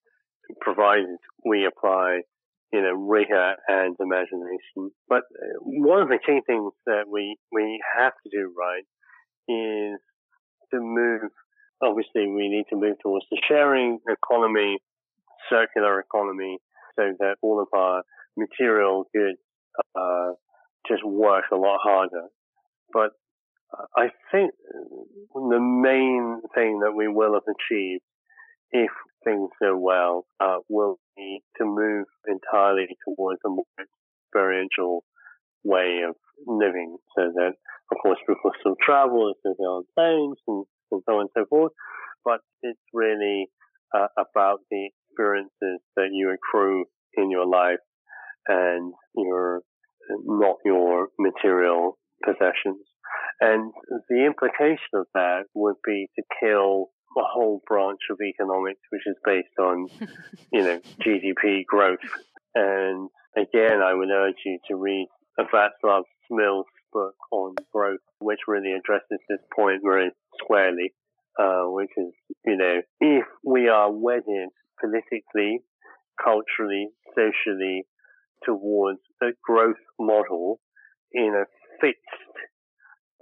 provided 0.61 1.17
we 1.45 1.65
apply, 1.65 2.21
you 2.71 2.81
know, 2.81 2.93
rigor 2.93 3.55
and 3.67 3.95
imagination. 3.99 4.91
But 5.07 5.23
uh, 5.35 5.59
one 5.59 6.01
of 6.01 6.07
the 6.07 6.19
key 6.25 6.39
things 6.45 6.71
that 6.85 7.05
we 7.11 7.37
we 7.51 7.81
have 7.97 8.13
to 8.23 8.29
do 8.31 8.53
right 8.57 8.83
is 9.47 9.99
to 10.71 10.79
move, 10.79 11.31
obviously, 11.81 12.27
we 12.27 12.47
need 12.47 12.65
to 12.69 12.75
move 12.75 12.95
towards 13.01 13.25
the 13.31 13.41
sharing 13.47 13.99
economy, 14.07 14.77
circular 15.49 15.99
economy, 15.99 16.59
so 16.95 17.13
that 17.19 17.35
all 17.41 17.59
of 17.59 17.67
our 17.73 18.03
material 18.39 19.05
goods 19.13 19.39
uh, 19.95 20.31
just 20.87 21.05
work 21.05 21.45
a 21.51 21.55
lot 21.55 21.79
harder. 21.83 22.27
But 22.91 23.11
I 23.95 24.09
think 24.31 24.51
the 25.33 25.59
main 25.59 26.41
thing 26.55 26.79
that 26.79 26.93
we 26.95 27.07
will 27.07 27.33
have 27.33 27.43
achieved, 27.43 28.01
if 28.71 28.89
things 29.23 29.49
go 29.61 29.77
well, 29.77 30.25
uh, 30.39 30.57
will 30.69 30.97
be 31.15 31.41
to 31.57 31.65
move 31.65 32.05
entirely 32.27 32.87
towards 33.05 33.39
a 33.45 33.49
more 33.49 33.65
experiential 34.25 35.03
way 35.63 36.01
of 36.07 36.15
living 36.47 36.97
so 37.15 37.31
that 37.35 37.53
of 37.91 37.97
course, 38.01 38.19
people 38.27 38.51
still 38.59 38.75
travel, 38.83 39.33
still 39.39 39.55
on 39.65 39.83
planes 39.95 40.37
and, 40.47 40.65
and 40.91 41.01
so 41.07 41.13
on 41.15 41.21
and 41.21 41.29
so 41.35 41.45
forth. 41.49 41.71
But 42.23 42.41
it's 42.61 42.79
really 42.93 43.47
uh, 43.95 44.07
about 44.17 44.59
the 44.69 44.89
experiences 45.09 45.81
that 45.95 46.09
you 46.11 46.31
accrue 46.31 46.85
in 47.15 47.31
your 47.31 47.47
life 47.47 47.79
and 48.47 48.93
your 49.15 49.61
not 50.25 50.57
your 50.65 51.09
material 51.19 51.97
possessions. 52.23 52.85
And 53.41 53.71
the 54.09 54.25
implication 54.25 54.93
of 54.95 55.07
that 55.13 55.43
would 55.53 55.75
be 55.85 56.09
to 56.15 56.23
kill 56.39 56.87
a 57.17 57.23
whole 57.23 57.61
branch 57.65 57.99
of 58.11 58.17
economics, 58.21 58.81
which 58.89 59.03
is 59.05 59.15
based 59.25 59.57
on, 59.59 59.87
you 60.51 60.61
know, 60.61 60.81
GDP 61.01 61.65
growth. 61.65 61.99
And 62.53 63.09
again, 63.37 63.81
I 63.81 63.93
would 63.93 64.09
urge 64.09 64.35
you 64.45 64.59
to 64.69 64.75
read 64.75 65.07
a 65.37 65.43
Václav 65.43 66.03
Smil's 66.27 66.65
book 66.91 67.15
on 67.31 67.55
growth, 67.73 67.99
which 68.19 68.39
really 68.47 68.73
addresses 68.73 69.19
this 69.29 69.39
point 69.55 69.81
very 69.83 70.11
squarely, 70.41 70.93
uh, 71.39 71.63
which 71.65 71.91
is, 71.97 72.13
you 72.45 72.57
know, 72.57 72.81
if 72.99 73.25
we 73.45 73.69
are 73.69 73.91
wedded 73.91 74.49
politically, 74.79 75.61
culturally, 76.21 76.89
socially 77.15 77.85
towards 78.45 78.99
a 79.21 79.27
growth 79.43 79.81
model 79.99 80.59
in 81.11 81.33
a 81.35 81.45
fixed 81.81 81.99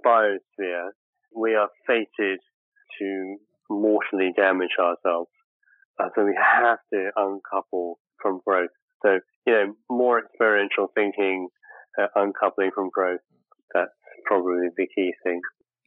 biosphere, 0.04 0.90
we 1.36 1.54
are 1.54 1.68
fated 1.86 2.40
to 2.98 3.36
mortally 3.70 4.32
damage 4.36 4.76
ourselves. 4.78 5.30
Uh, 6.00 6.08
so 6.14 6.24
we 6.24 6.36
have 6.36 6.78
to 6.92 7.10
uncouple 7.16 7.98
from 8.22 8.40
growth. 8.46 8.70
So, 9.02 9.18
you 9.46 9.52
know, 9.52 9.74
more 9.90 10.20
experiential 10.20 10.88
thinking, 10.94 11.48
uh, 12.00 12.06
uncoupling 12.14 12.70
from 12.74 12.90
growth 12.92 13.20
that's 13.74 13.92
probably 14.24 14.68
the 14.76 14.86
key 14.94 15.12
thing. 15.22 15.40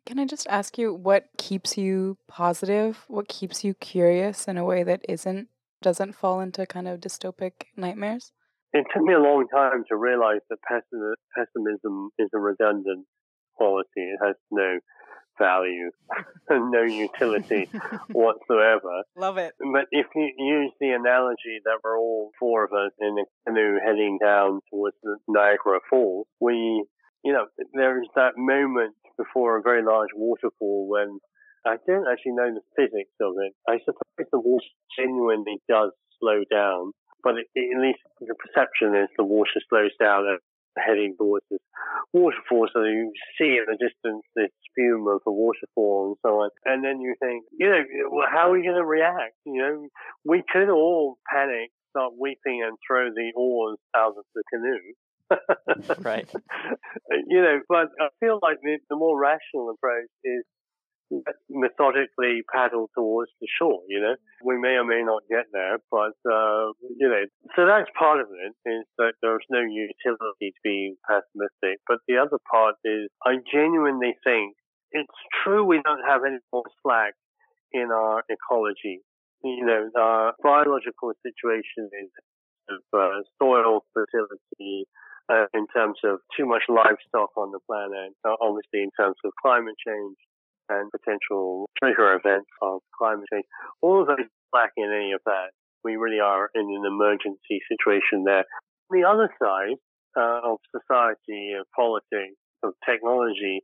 Can 0.05 0.19
I 0.19 0.25
just 0.25 0.47
ask 0.47 0.77
you 0.77 0.93
what 0.93 1.25
keeps 1.37 1.77
you 1.77 2.17
positive? 2.27 3.05
What 3.07 3.27
keeps 3.27 3.63
you 3.63 3.73
curious 3.75 4.47
in 4.47 4.57
a 4.57 4.65
way 4.65 4.83
that 4.83 5.05
isn't 5.07 5.47
doesn't 5.81 6.13
fall 6.13 6.41
into 6.41 6.65
kind 6.65 6.87
of 6.87 6.99
dystopic 6.99 7.53
nightmares? 7.75 8.31
It 8.73 8.85
took 8.93 9.03
me 9.03 9.13
a 9.13 9.19
long 9.19 9.47
time 9.53 9.83
to 9.89 9.95
realize 9.95 10.39
that 10.49 10.57
pessimism 10.67 12.09
is 12.17 12.29
a 12.33 12.39
redundant 12.39 13.05
quality. 13.55 13.89
It 13.95 14.19
has 14.23 14.35
no 14.49 14.79
value 15.37 15.91
and 16.49 16.71
no 16.71 16.83
utility 16.83 17.69
whatsoever. 18.11 19.03
Love 19.15 19.37
it. 19.37 19.53
But 19.59 19.85
if 19.91 20.07
you 20.15 20.31
use 20.37 20.71
the 20.79 20.91
analogy 20.91 21.59
that 21.65 21.79
we're 21.83 21.97
all 21.97 22.31
four 22.39 22.63
of 22.63 22.71
us 22.71 22.91
in 22.99 23.17
a 23.19 23.25
canoe 23.47 23.77
heading 23.83 24.19
down 24.21 24.61
towards 24.69 24.95
the 25.03 25.17
Niagara 25.27 25.79
Falls, 25.89 26.27
we 26.39 26.85
you 27.23 27.33
know, 27.33 27.45
there 27.73 28.01
is 28.01 28.09
that 28.15 28.33
moment 28.37 28.95
before 29.17 29.57
a 29.57 29.61
very 29.61 29.83
large 29.83 30.09
waterfall 30.15 30.87
when 30.89 31.19
I 31.65 31.77
don't 31.85 32.07
actually 32.11 32.33
know 32.33 32.49
the 32.53 32.65
physics 32.75 33.13
of 33.21 33.33
it. 33.37 33.53
I 33.69 33.77
suppose 33.85 34.27
the 34.31 34.39
water 34.39 34.65
genuinely 34.97 35.61
does 35.69 35.91
slow 36.19 36.41
down, 36.49 36.93
but 37.23 37.35
it, 37.37 37.47
it, 37.55 37.75
at 37.75 37.81
least 37.81 37.99
the 38.19 38.35
perception 38.35 38.95
is 38.95 39.09
the 39.17 39.23
water 39.23 39.59
slows 39.69 39.91
down 39.99 40.25
at 40.27 40.39
heading 40.77 41.15
towards 41.17 41.45
this 41.51 41.59
waterfall. 42.13 42.67
So 42.73 42.83
you 42.83 43.11
see 43.37 43.59
in 43.59 43.65
the 43.67 43.77
distance 43.77 44.23
this 44.35 44.51
spume 44.69 45.07
of 45.07 45.21
the 45.25 45.31
waterfall 45.31 46.15
and 46.15 46.17
so 46.21 46.41
on. 46.41 46.49
And 46.65 46.83
then 46.83 47.01
you 47.01 47.15
think, 47.19 47.43
you 47.51 47.69
know, 47.69 47.83
well, 48.09 48.27
how 48.31 48.49
are 48.49 48.53
we 48.53 48.63
going 48.63 48.79
to 48.79 48.85
react? 48.85 49.35
You 49.45 49.61
know, 49.61 49.87
we 50.23 50.43
could 50.51 50.69
all 50.69 51.17
panic, 51.29 51.71
start 51.89 52.13
weeping 52.19 52.63
and 52.65 52.77
throw 52.87 53.09
the 53.09 53.31
oars 53.35 53.77
out 53.95 54.15
of 54.17 54.23
the 54.33 54.43
canoe 54.51 54.95
right. 55.99 56.29
You 57.27 57.41
know, 57.41 57.59
but 57.67 57.87
I 57.99 58.07
feel 58.19 58.39
like 58.41 58.57
the, 58.63 58.77
the 58.89 58.95
more 58.95 59.19
rational 59.19 59.69
approach 59.69 60.09
is 60.23 60.43
methodically 61.49 62.41
paddle 62.53 62.89
towards 62.95 63.31
the 63.41 63.47
shore, 63.59 63.81
you 63.87 63.99
know. 63.99 64.15
We 64.43 64.57
may 64.57 64.75
or 64.75 64.85
may 64.85 65.03
not 65.03 65.23
get 65.29 65.45
there, 65.51 65.77
but, 65.91 66.15
uh, 66.25 66.71
you 66.97 67.09
know, 67.09 67.23
so 67.55 67.65
that's 67.65 67.89
part 67.97 68.21
of 68.21 68.27
it, 68.31 68.69
is 68.69 68.85
that 68.97 69.13
there's 69.21 69.45
no 69.49 69.59
utility 69.59 70.51
to 70.51 70.61
being 70.63 70.95
pessimistic. 71.07 71.79
But 71.87 71.99
the 72.07 72.17
other 72.17 72.37
part 72.49 72.75
is 72.85 73.09
I 73.25 73.37
genuinely 73.51 74.15
think 74.23 74.55
it's 74.91 75.19
true 75.43 75.63
we 75.63 75.81
don't 75.83 76.03
have 76.07 76.21
any 76.25 76.39
more 76.51 76.63
slack 76.81 77.13
in 77.71 77.89
our 77.91 78.23
ecology. 78.29 79.01
You 79.43 79.65
know, 79.65 79.89
our 79.97 80.33
biological 80.43 81.13
situation 81.25 81.89
is 82.03 82.09
of 82.69 82.81
uh, 82.93 83.21
soil 83.41 83.83
fertility, 83.93 84.85
uh, 85.29 85.45
in 85.53 85.65
terms 85.73 85.97
of 86.03 86.19
too 86.37 86.45
much 86.45 86.63
livestock 86.67 87.31
on 87.37 87.51
the 87.51 87.59
planet, 87.67 88.13
uh, 88.25 88.35
obviously 88.41 88.83
in 88.83 88.91
terms 88.99 89.15
of 89.23 89.31
climate 89.41 89.75
change 89.85 90.17
and 90.71 90.91
potential 90.91 91.69
trigger 91.77 92.13
events 92.15 92.49
of 92.61 92.81
climate 92.97 93.27
change. 93.31 93.45
All 93.81 94.01
of 94.01 94.07
those 94.07 94.25
lack 94.53 94.71
in 94.77 94.91
any 94.91 95.11
of 95.11 95.21
that. 95.25 95.51
We 95.83 95.95
really 95.95 96.19
are 96.19 96.49
in 96.53 96.61
an 96.61 96.83
emergency 96.85 97.59
situation 97.67 98.23
there. 98.23 98.45
The 98.89 99.03
other 99.03 99.29
side 99.41 99.79
uh, 100.15 100.51
of 100.51 100.59
society, 100.71 101.53
of 101.59 101.65
politics, 101.75 102.37
of 102.63 102.73
technology, 102.85 103.61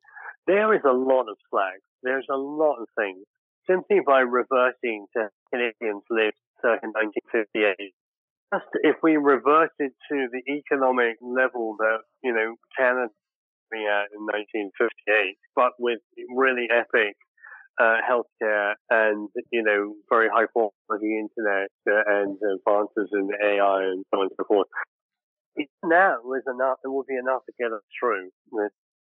there 0.47 0.73
is 0.73 0.81
a 0.85 0.93
lot 0.93 1.29
of 1.29 1.37
slack. 1.49 1.79
There's 2.03 2.25
a 2.31 2.37
lot 2.37 2.81
of 2.81 2.87
things. 2.97 3.23
Simply 3.69 3.99
by 4.05 4.21
reverting 4.21 5.05
to 5.15 5.29
Canadians 5.51 6.03
lived 6.09 6.39
circa 6.61 6.87
1958 6.87 7.93
just 8.53 8.65
if 8.83 8.95
we 9.03 9.17
reverted 9.17 9.91
to 10.09 10.27
the 10.31 10.41
economic 10.47 11.17
level 11.21 11.75
that, 11.79 11.99
you 12.23 12.33
know, 12.33 12.55
Canada 12.77 13.11
at 13.73 14.09
in 14.13 14.23
1958, 14.25 15.37
but 15.55 15.73
with 15.79 15.99
really 16.35 16.67
epic 16.71 17.15
uh, 17.79 17.97
healthcare 18.01 18.73
and, 18.89 19.29
you 19.51 19.63
know, 19.63 19.93
very 20.09 20.29
high 20.29 20.47
quality 20.47 21.19
internet 21.19 21.69
and 21.85 22.37
advances 22.41 23.09
in 23.13 23.29
AI 23.43 23.83
and 23.83 24.05
so 24.13 24.19
on 24.19 24.27
and 24.27 24.31
so 24.37 24.45
forth. 24.47 24.67
Now 25.83 26.17
is 26.37 26.43
enough, 26.47 26.77
it 26.83 26.87
will 26.87 27.05
be 27.07 27.17
enough 27.17 27.41
to 27.45 27.53
get 27.59 27.71
us 27.73 27.81
through. 27.99 28.29
With 28.51 28.71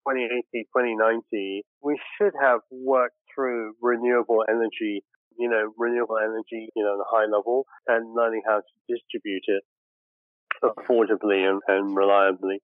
2080, 0.08 0.44
2090, 0.76 1.64
we 1.84 2.00
should 2.18 2.34
have 2.42 2.62
worked 2.72 3.16
through 3.36 3.74
renewable 3.82 4.46
energy 4.50 5.04
you 5.40 5.50
know, 5.50 5.72
renewable 5.78 6.18
energy, 6.18 6.70
you 6.76 6.84
know, 6.84 6.90
on 6.90 7.00
a 7.00 7.10
high 7.10 7.26
level 7.26 7.66
and 7.88 8.14
learning 8.14 8.42
how 8.46 8.58
to 8.58 8.94
distribute 8.94 9.44
it 9.48 9.64
affordably 10.64 11.50
and, 11.50 11.62
and 11.68 11.96
reliably. 11.96 12.62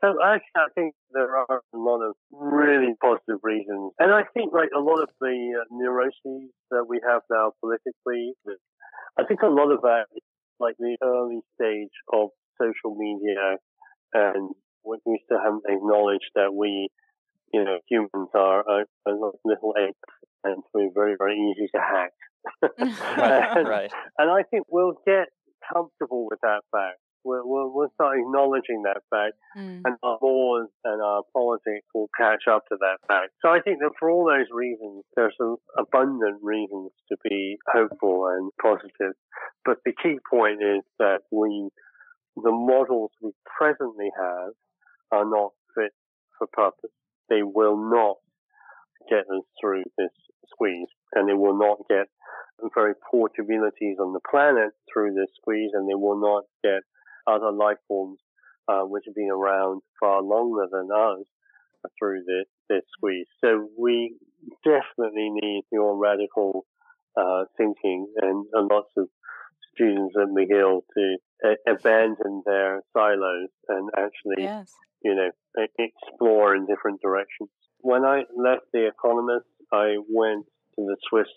So 0.00 0.14
actually, 0.22 0.56
I 0.56 0.68
think 0.74 0.94
there 1.12 1.36
are 1.36 1.60
a 1.74 1.76
lot 1.76 2.02
of 2.02 2.14
really 2.30 2.94
positive 3.00 3.40
reasons. 3.42 3.92
And 3.98 4.12
I 4.12 4.22
think 4.34 4.52
like 4.52 4.70
a 4.76 4.80
lot 4.80 5.02
of 5.02 5.08
the 5.20 5.58
uh, 5.58 5.64
neuroses 5.70 6.50
that 6.70 6.84
we 6.88 7.00
have 7.06 7.22
now 7.30 7.52
politically, 7.60 8.34
I 9.18 9.24
think 9.24 9.42
a 9.42 9.48
lot 9.48 9.72
of 9.72 9.82
that 9.82 10.06
is 10.14 10.22
like 10.60 10.76
the 10.78 10.96
early 11.02 11.40
stage 11.54 11.94
of 12.12 12.30
social 12.60 12.96
media 12.96 13.56
and 14.14 14.50
when 14.82 15.00
we 15.04 15.20
still 15.24 15.38
haven't 15.38 15.64
acknowledged 15.68 16.30
that 16.34 16.54
we 16.54 16.88
you 17.52 17.64
know, 17.64 17.78
humans 17.88 18.28
are, 18.34 18.64
are, 18.68 18.84
are 19.06 19.32
little 19.44 19.74
apes 19.78 19.98
and 20.44 20.62
we're 20.74 20.90
very, 20.94 21.14
very 21.18 21.36
easy 21.36 21.68
to 21.74 21.80
hack. 21.80 22.12
and, 22.78 23.68
right. 23.68 23.90
and 24.18 24.30
I 24.30 24.42
think 24.50 24.64
we'll 24.68 24.94
get 25.06 25.28
comfortable 25.72 26.26
with 26.30 26.40
that 26.42 26.60
fact. 26.72 26.98
We'll, 27.24 27.42
we'll, 27.44 27.70
we'll 27.74 27.90
start 27.94 28.18
acknowledging 28.18 28.82
that 28.84 29.02
fact, 29.10 29.34
Mm. 29.56 29.82
and 29.84 29.96
our 30.02 30.18
laws 30.22 30.68
and 30.84 31.02
our 31.02 31.22
politics 31.34 31.86
will 31.94 32.08
catch 32.16 32.44
up 32.50 32.64
to 32.68 32.76
that 32.80 32.98
fact. 33.08 33.32
So 33.42 33.48
I 33.50 33.60
think 33.60 33.80
that 33.80 33.90
for 33.98 34.08
all 34.10 34.24
those 34.26 34.46
reasons, 34.52 35.04
there's 35.16 35.34
some 35.38 35.56
abundant 35.76 36.38
reasons 36.42 36.92
to 37.10 37.16
be 37.28 37.56
hopeful 37.66 38.26
and 38.28 38.50
positive. 38.62 39.14
But 39.64 39.78
the 39.84 39.92
key 40.02 40.18
point 40.30 40.62
is 40.62 40.82
that 40.98 41.20
we, 41.32 41.70
the 42.36 42.52
models 42.52 43.10
we 43.22 43.32
presently 43.58 44.10
have 44.16 44.52
are 45.10 45.24
not 45.28 45.52
fit 45.74 45.92
for 46.38 46.46
purpose. 46.52 46.92
They 47.28 47.42
will 47.42 47.76
not 47.76 48.16
get 49.10 49.20
us 49.20 49.44
through 49.60 49.84
this 49.96 50.12
squeeze 50.52 50.88
and 51.14 51.28
they 51.28 51.34
will 51.34 51.58
not 51.58 51.78
get 51.88 52.06
very 52.74 52.94
poor 53.10 53.28
communities 53.34 53.96
on 54.00 54.12
the 54.12 54.20
planet 54.30 54.72
through 54.92 55.14
this 55.14 55.30
squeeze 55.40 55.70
and 55.72 55.88
they 55.88 55.94
will 55.94 56.20
not 56.20 56.44
get 56.62 56.82
other 57.28 57.52
life 57.52 57.76
forms 57.86 58.18
uh, 58.68 58.82
which 58.82 59.04
have 59.06 59.14
been 59.14 59.30
around 59.30 59.82
far 60.00 60.22
longer 60.22 60.66
than 60.70 60.88
us 60.94 61.24
through 61.98 62.22
this, 62.26 62.46
this 62.68 62.82
squeeze. 62.96 63.26
So 63.42 63.68
we 63.78 64.16
definitely 64.64 65.30
need 65.30 65.64
more 65.72 65.96
radical 65.96 66.66
uh, 67.16 67.44
thinking 67.56 68.06
and, 68.20 68.46
and 68.52 68.70
lots 68.70 68.90
of 68.96 69.08
students 69.74 70.14
at 70.20 70.28
McGill 70.28 70.82
to 70.96 71.16
uh, 71.44 71.72
abandon 71.72 72.42
their 72.44 72.82
silos 72.92 73.48
and 73.68 73.90
actually, 73.96 74.42
Yes. 74.44 74.72
you 75.02 75.14
know, 75.14 75.30
explore 75.78 76.54
in 76.54 76.66
different 76.66 77.00
directions. 77.00 77.50
When 77.80 78.04
I 78.04 78.24
left 78.36 78.66
The 78.72 78.88
Economist, 78.88 79.46
I 79.72 79.96
went 80.08 80.46
to 80.76 80.84
the 80.84 80.96
Swiss 81.08 81.28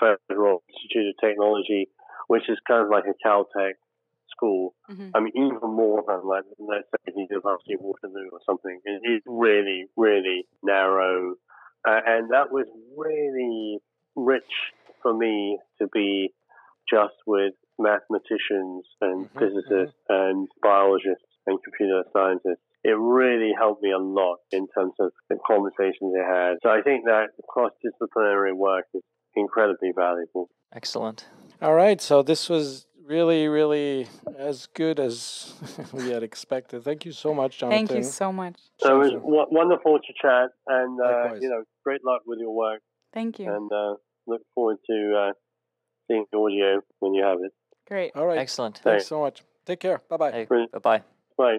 Federal 0.00 0.62
Institute 0.68 1.14
of 1.14 1.28
Technology, 1.28 1.88
which 2.28 2.48
is 2.48 2.58
kind 2.66 2.82
of 2.82 2.90
like 2.90 3.04
a 3.04 3.26
Caltech 3.26 3.72
school. 4.42 4.74
hmm 4.88 5.10
I 5.14 5.20
mean, 5.20 5.32
even 5.36 5.58
more 5.62 6.02
than 6.06 6.20
like, 6.26 6.44
let's 6.58 6.88
say 6.90 7.12
the 7.14 7.26
University 7.28 7.74
of 7.74 7.80
Waterloo 7.80 8.30
or 8.32 8.40
something. 8.46 8.80
It 8.84 9.02
is 9.04 9.22
really, 9.26 9.86
really 9.96 10.46
narrow. 10.62 11.34
Uh, 11.86 12.00
and 12.06 12.30
that 12.30 12.50
was 12.50 12.66
really 12.96 13.78
rich 14.16 14.54
for 15.02 15.12
me 15.12 15.58
to 15.80 15.86
be 15.92 16.32
just 16.88 17.14
with 17.26 17.54
mathematicians 17.78 18.84
and 19.00 19.28
Mhm, 19.28 19.38
physicists 19.38 19.98
and 20.08 20.48
biologists 20.62 21.24
and 21.46 21.62
computer 21.62 22.04
scientists. 22.12 22.64
It 22.84 22.96
really 22.98 23.52
helped 23.56 23.82
me 23.82 23.92
a 23.92 23.98
lot 23.98 24.38
in 24.50 24.66
terms 24.68 24.94
of 24.98 25.12
the 25.28 25.36
conversations 25.46 26.12
they 26.14 26.24
had. 26.24 26.56
So 26.62 26.70
I 26.70 26.80
think 26.82 27.04
that 27.04 27.30
cross-disciplinary 27.48 28.52
work 28.52 28.86
is 28.94 29.02
incredibly 29.36 29.92
valuable. 29.92 30.48
Excellent. 30.72 31.26
All 31.60 31.74
right, 31.74 32.00
so 32.00 32.22
this 32.22 32.48
was 32.48 32.86
really, 33.12 33.46
really 33.46 34.06
as 34.38 34.66
good 34.74 34.98
as 34.98 35.52
we 35.92 36.08
had 36.08 36.22
expected. 36.22 36.82
Thank 36.82 37.04
you 37.04 37.12
so 37.12 37.34
much, 37.34 37.58
Jonathan. 37.58 37.86
Thank 37.86 37.98
you 38.04 38.10
so 38.10 38.32
much. 38.32 38.56
So 38.78 38.96
it 38.96 38.98
was 38.98 39.12
w- 39.12 39.46
wonderful 39.50 39.98
to 39.98 40.12
chat, 40.20 40.48
and 40.66 40.98
uh, 41.00 41.34
you 41.34 41.50
know, 41.50 41.62
great 41.84 42.02
luck 42.04 42.22
with 42.26 42.38
your 42.40 42.54
work, 42.54 42.80
Thank 43.12 43.38
you. 43.38 43.52
and 43.52 43.70
uh, 43.70 43.94
look 44.26 44.42
forward 44.54 44.78
to 44.88 44.96
uh, 45.22 45.32
seeing 46.08 46.24
the 46.32 46.38
audio 46.38 46.80
when 47.00 47.12
you 47.14 47.22
have 47.22 47.38
it. 47.44 47.52
Great. 47.86 48.12
All 48.16 48.26
right, 48.26 48.38
Excellent. 48.38 48.78
thanks 48.78 49.06
so 49.06 49.20
much. 49.20 49.42
Take 49.66 49.80
care. 49.80 50.00
Bye 50.08 50.16
bye. 50.16 50.32
Hey, 50.32 50.46
bye 50.72 50.78
bye. 50.82 51.02
Bye. 51.36 51.58